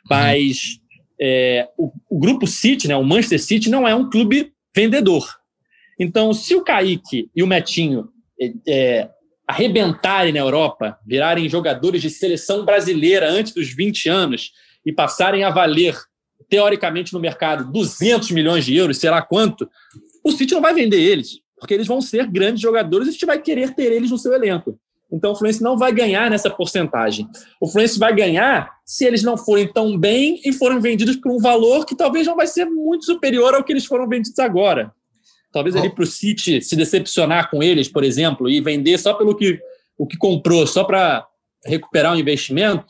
[0.09, 0.81] Mas
[1.21, 5.27] é, o, o, grupo City, né, o Manchester City, não é um clube vendedor.
[6.01, 8.09] Então, se o Kaique e o Metinho
[8.41, 9.11] é, é
[9.47, 14.53] arrebentarem na Europa, virarem jogadores de seleção brasileira antes dos 20 anos
[14.87, 15.97] e passarem a valer,
[16.49, 19.69] teoricamente, no mercado 200 milhões de euros, sei lá quanto,
[20.25, 23.41] o City não vai vender eles, porque eles vão ser grandes jogadores e gente vai
[23.41, 24.79] querer ter eles no seu elenco.
[25.11, 27.27] Então o Fluminense não vai ganhar nessa porcentagem.
[27.61, 31.39] O Fluminense vai ganhar se eles não forem tão bem e forem vendidos por um
[31.39, 34.93] valor que talvez não vai ser muito superior ao que eles foram vendidos agora.
[35.51, 39.35] Talvez ali para o City se decepcionar com eles, por exemplo, e vender só pelo
[39.35, 39.59] que,
[39.97, 41.27] o que comprou, só para
[41.65, 42.87] recuperar o investimento.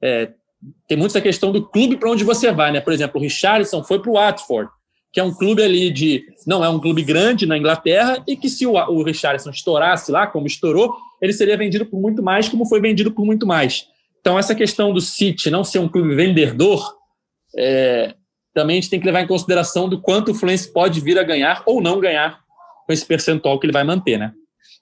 [0.00, 0.30] É,
[0.86, 2.80] tem muito essa questão do clube para onde você vai, né?
[2.80, 4.70] Por exemplo, o Richarlison foi para o Watford,
[5.12, 6.24] que é um clube ali de.
[6.46, 10.26] Não é um clube grande na Inglaterra, e que se o, o Richarlison estourasse lá,
[10.26, 13.86] como estourou, ele seria vendido por muito mais, como foi vendido por muito mais.
[14.20, 16.94] Então, essa questão do City não ser um clube vendedor,
[17.56, 18.14] é,
[18.54, 21.22] também a gente tem que levar em consideração do quanto o Fluminense pode vir a
[21.22, 22.40] ganhar ou não ganhar
[22.86, 24.32] com esse percentual que ele vai manter, né?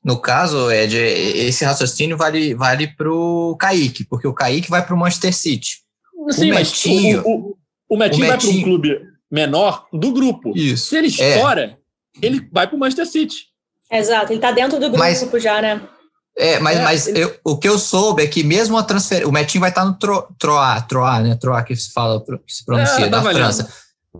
[0.04, 4.94] No caso, Ed, esse raciocínio vale, vale para o Kaique, porque o Kaique vai para
[4.94, 5.78] o Manchester City.
[6.30, 7.58] Sim, o Metinho, o, o,
[7.90, 9.00] o, Metinho, o Metinho vai para um clube
[9.30, 10.52] menor do grupo.
[10.56, 10.88] Isso.
[10.88, 11.10] Se ele é.
[11.10, 11.78] estoura,
[12.22, 12.26] é.
[12.26, 13.48] ele vai para o Manchester City.
[13.90, 15.80] Exato, ele está dentro do grupo Mas, já, né?
[16.36, 17.24] É, mas, é, mas ele...
[17.24, 19.28] eu, o que eu soube é que mesmo a transferência.
[19.28, 21.34] O Metinho vai estar no tro, Troá, Troá, né?
[21.34, 23.68] Troá que se fala, que se pronuncia, é, da França.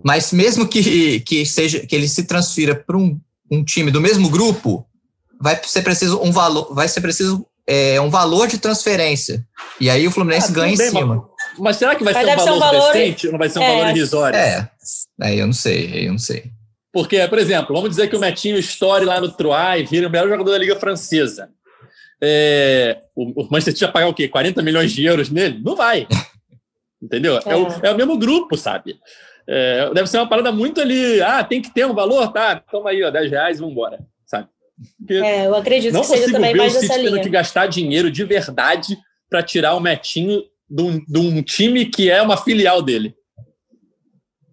[0.03, 4.29] Mas mesmo que, que, seja, que ele se transfira para um, um time do mesmo
[4.29, 4.85] grupo,
[5.39, 9.45] vai ser preciso um valor, vai ser preciso é, um valor de transferência.
[9.79, 11.15] E aí o Fluminense ah, ganha bem, em cima.
[11.15, 13.49] Mas, mas, será que vai mas ser um valor, um valor decente ou não vai
[13.49, 14.37] ser um é, valor irrisório?
[14.37, 14.69] É,
[15.21, 16.45] aí eu não sei, eu não sei.
[16.91, 20.11] Porque, por exemplo, vamos dizer que o Metinho estoure lá no Troyes e vira o
[20.11, 21.49] melhor jogador da Liga Francesa
[22.21, 24.27] é, o Manchester City vai pagar o quê?
[24.27, 25.61] 40 milhões de euros nele?
[25.63, 26.07] Não vai.
[27.01, 27.37] Entendeu?
[27.37, 28.99] É, é o, é o mesmo grupo, sabe?
[29.47, 31.21] É, deve ser uma parada muito ali.
[31.21, 32.31] Ah, tem que ter um valor?
[32.31, 34.47] Tá, toma aí, ó, 10 reais e vambora, sabe?
[34.97, 37.11] Porque é, eu acredito que seja também mais essa linha.
[37.11, 38.97] tendo que gastar dinheiro de verdade
[39.29, 43.15] para tirar o Metinho de um, de um time que é uma filial dele.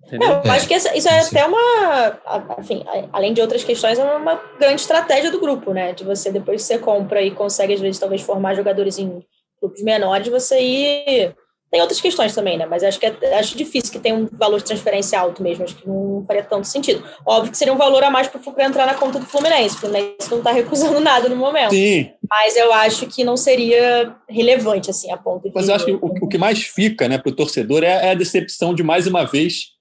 [0.06, 0.40] Entendeu?
[0.44, 4.80] eu acho que isso é até uma, enfim, além de outras questões, é uma grande
[4.80, 5.92] estratégia do grupo, né?
[5.92, 9.24] De você, depois que você compra e consegue, às vezes, talvez formar jogadores em
[9.60, 11.36] grupos menores, você ir.
[11.76, 12.64] Tem outras questões também, né?
[12.64, 15.62] Mas acho que é, acho difícil que tenha um valor de transferência alto mesmo.
[15.62, 17.04] Acho que não faria tanto sentido.
[17.26, 19.76] Óbvio que seria um valor a mais para entrar na conta do Fluminense.
[19.76, 21.72] O Fluminense não está recusando nada no momento.
[21.72, 22.12] Sim.
[22.30, 25.52] Mas eu acho que não seria relevante, assim, a ponto de.
[25.54, 28.10] Mas eu acho que o, o que mais fica, né, para o torcedor é, é
[28.12, 29.72] a decepção de mais uma vez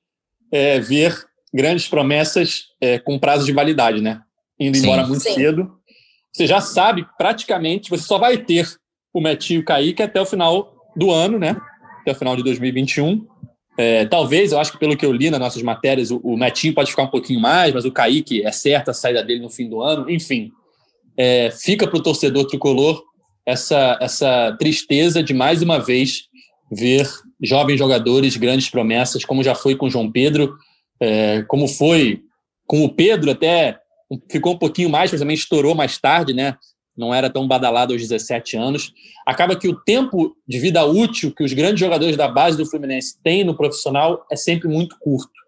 [0.52, 1.18] é, ver
[1.54, 4.20] grandes promessas é, com prazo de validade, né?
[4.60, 5.34] Indo sim, embora muito sim.
[5.34, 5.72] cedo.
[6.34, 8.68] Você já sabe, praticamente, você só vai ter
[9.14, 11.56] o Metinho Kaique até o final do ano, né?
[12.06, 13.26] Até o final de 2021.
[13.78, 16.76] É, talvez, eu acho que pelo que eu li nas nossas matérias, o, o Metinho
[16.76, 19.68] pode ficar um pouquinho mais, mas o Kaique é certa a saída dele no fim
[19.68, 20.08] do ano.
[20.08, 20.52] Enfim,
[21.18, 23.04] é, fica para o torcedor tricolor
[23.44, 26.28] essa, essa tristeza de mais uma vez
[26.72, 27.10] ver
[27.42, 30.56] jovens jogadores, grandes promessas, como já foi com o João Pedro,
[31.00, 32.22] é, como foi
[32.68, 33.80] com o Pedro, até
[34.32, 36.56] ficou um pouquinho mais, mas também estourou mais tarde, né?
[36.98, 38.94] Não era tão badalado aos 17 anos.
[39.26, 43.22] Acaba que o tempo de vida útil que os grandes jogadores da base do Fluminense
[43.22, 45.46] têm no profissional é sempre muito curto.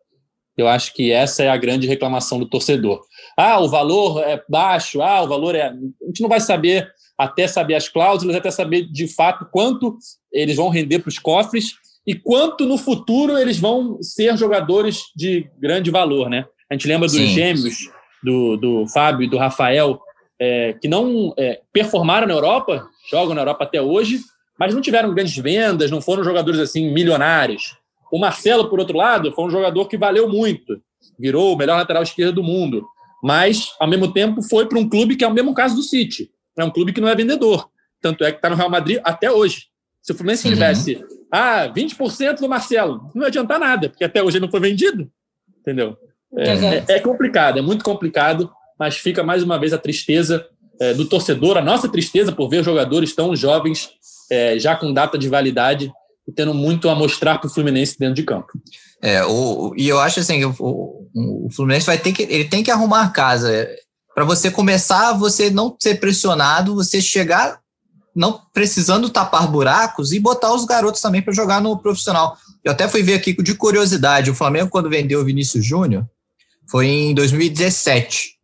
[0.58, 3.02] Eu acho que essa é a grande reclamação do torcedor.
[3.38, 5.68] Ah, o valor é baixo, ah, o valor é.
[5.68, 5.74] A
[6.08, 9.98] gente não vai saber até saber as cláusulas, até saber de fato quanto
[10.32, 11.74] eles vão render para os cofres
[12.06, 16.46] e quanto no futuro eles vão ser jogadores de grande valor, né?
[16.70, 17.28] A gente lembra dos Sim.
[17.28, 17.76] gêmeos,
[18.24, 20.00] do, do Fábio e do Rafael,
[20.40, 24.20] é, que não é, performaram na Europa, jogam na Europa até hoje,
[24.60, 27.76] mas não tiveram grandes vendas, não foram jogadores assim milionários.
[28.12, 30.82] O Marcelo, por outro lado, foi um jogador que valeu muito,
[31.20, 32.86] virou o melhor lateral esquerdo do mundo,
[33.22, 36.30] mas ao mesmo tempo foi para um clube que é o mesmo caso do City.
[36.58, 37.70] É um clube que não é vendedor.
[38.02, 39.66] Tanto é que está no Real Madrid até hoje.
[40.02, 40.54] Se o Fluminense uhum.
[40.54, 44.60] tivesse ah, 20% do Marcelo, não ia adiantar nada, porque até hoje ele não foi
[44.60, 45.12] vendido.
[45.60, 45.98] Entendeu?
[46.36, 50.46] É, é, é, complicado, é muito complicado, mas fica mais uma vez a tristeza
[50.80, 53.90] é, do torcedor, a nossa tristeza por ver jogadores tão jovens,
[54.30, 55.92] é, já com data de validade,
[56.28, 58.52] e tendo muito a mostrar para o Fluminense dentro de campo.
[59.02, 62.72] É, o, e eu acho assim, o, o, Fluminense vai ter que, ele tem que
[62.72, 63.68] arrumar casa
[64.14, 67.60] para você começar, você não ser pressionado, você chegar
[68.16, 72.36] não precisando tapar buracos e botar os garotos também para jogar no profissional.
[72.64, 76.04] Eu até fui ver aqui de curiosidade, o Flamengo quando vendeu o Vinícius Júnior
[76.68, 78.37] foi em 2017.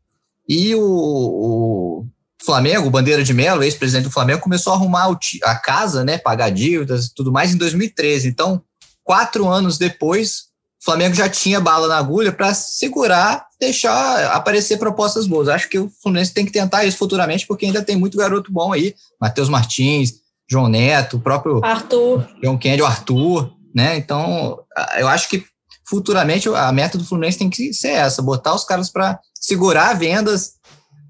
[0.53, 2.05] E o, o
[2.45, 5.09] Flamengo, o Bandeira de Melo, ex-presidente do Flamengo, começou a arrumar
[5.43, 8.27] a casa, né, pagar dívidas e tudo mais em 2013.
[8.27, 8.61] Então,
[9.03, 10.43] quatro anos depois,
[10.79, 15.47] o Flamengo já tinha bala na agulha para segurar, deixar aparecer propostas boas.
[15.47, 18.71] Acho que o Fluminense tem que tentar isso futuramente, porque ainda tem muito garoto bom
[18.71, 18.93] aí.
[19.19, 20.13] Matheus Martins,
[20.47, 22.27] João Neto, o próprio Arthur.
[22.43, 23.97] João Kennedy, o Arthur, né?
[23.97, 24.59] Então,
[24.99, 25.43] eu acho que
[25.83, 30.53] futuramente a meta do Fluminense tem que ser essa, botar os caras para segurar vendas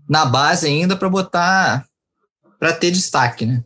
[0.10, 1.86] na base ainda para botar
[2.60, 3.64] para ter destaque, né?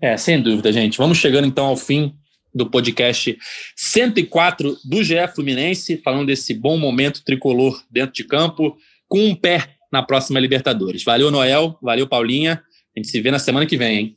[0.00, 0.98] É, sem dúvida, gente.
[0.98, 2.14] Vamos chegando então ao fim
[2.52, 3.38] do podcast
[3.76, 8.76] 104 do GE Fluminense, falando desse bom momento tricolor dentro de campo,
[9.06, 11.04] com um pé na próxima Libertadores.
[11.04, 11.78] Valeu, Noel.
[11.80, 12.62] Valeu, Paulinha.
[12.96, 14.16] A gente se vê na semana que vem, hein?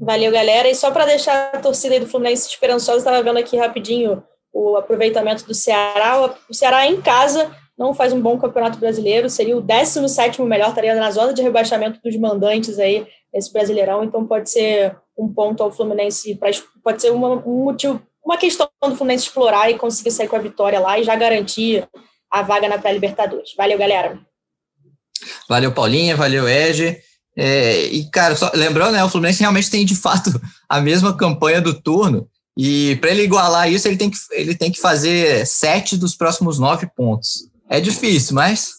[0.00, 0.70] Valeu, galera.
[0.70, 4.76] E só para deixar a torcida aí do Fluminense esperançosa, estava vendo aqui rapidinho o
[4.76, 6.34] aproveitamento do Ceará.
[6.48, 10.94] O Ceará em casa não faz um bom campeonato brasileiro, seria o 17 melhor, estaria
[10.94, 15.70] na zona de rebaixamento dos mandantes aí nesse Brasileirão, então pode ser um ponto ao
[15.70, 16.38] Fluminense,
[16.82, 20.40] pode ser uma, um motivo, uma questão do Fluminense explorar e conseguir sair com a
[20.40, 21.86] vitória lá e já garantir
[22.30, 23.54] a vaga na pré-Libertadores.
[23.56, 24.18] Valeu, galera.
[25.48, 26.98] Valeu, Paulinha, valeu, Ege.
[27.36, 30.30] É, e, cara, só, lembrando, né, o Fluminense realmente tem de fato
[30.68, 32.28] a mesma campanha do turno.
[32.56, 36.58] E para ele igualar isso, ele tem, que, ele tem que fazer sete dos próximos
[36.58, 37.50] nove pontos.
[37.68, 38.72] É difícil, mas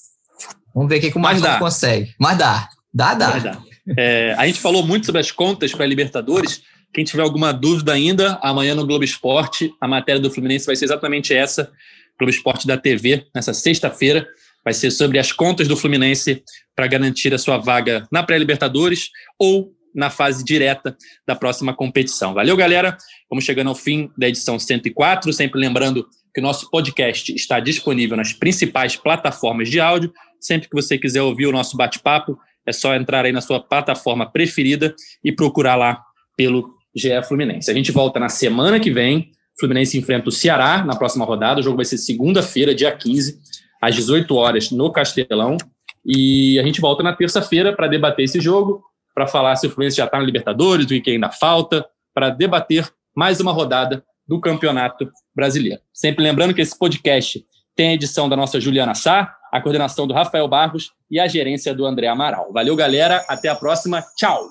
[0.74, 2.14] vamos ver o que, o Marcos consegue.
[2.20, 3.40] Mas dá, dá, dá.
[3.40, 3.62] dá.
[3.98, 6.62] É, a gente falou muito sobre as contas para a Libertadores.
[6.94, 10.86] Quem tiver alguma dúvida ainda, amanhã no Globo Esporte, a matéria do Fluminense vai ser
[10.86, 11.72] exatamente essa.
[12.18, 14.28] Globo Esporte da TV, nessa sexta-feira,
[14.64, 16.44] vai ser sobre as contas do Fluminense
[16.76, 22.34] para garantir a sua vaga na pré-Libertadores ou na fase direta da próxima competição.
[22.34, 22.98] Valeu, galera.
[23.30, 25.32] Vamos chegando ao fim da edição 104.
[25.34, 26.08] Sempre lembrando
[26.38, 30.14] que nosso podcast está disponível nas principais plataformas de áudio.
[30.40, 34.32] Sempre que você quiser ouvir o nosso bate-papo, é só entrar aí na sua plataforma
[34.32, 36.00] preferida e procurar lá
[36.36, 37.72] pelo GE Fluminense.
[37.72, 39.32] A gente volta na semana que vem.
[39.60, 41.60] Fluminense enfrenta o Ceará na próxima rodada.
[41.60, 43.40] O jogo vai ser segunda-feira, dia 15,
[43.82, 45.58] às 18 horas, no Castelão.
[46.06, 48.84] E a gente volta na terça-feira para debater esse jogo,
[49.16, 51.84] para falar se o Fluminense já está na Libertadores, o que ainda falta,
[52.14, 55.82] para debater mais uma rodada do Campeonato Brasileiro.
[55.94, 60.14] Sempre lembrando que esse podcast tem a edição da nossa Juliana Sá, a coordenação do
[60.14, 62.52] Rafael Barros e a gerência do André Amaral.
[62.52, 63.24] Valeu, galera.
[63.28, 64.04] Até a próxima.
[64.16, 64.48] Tchau.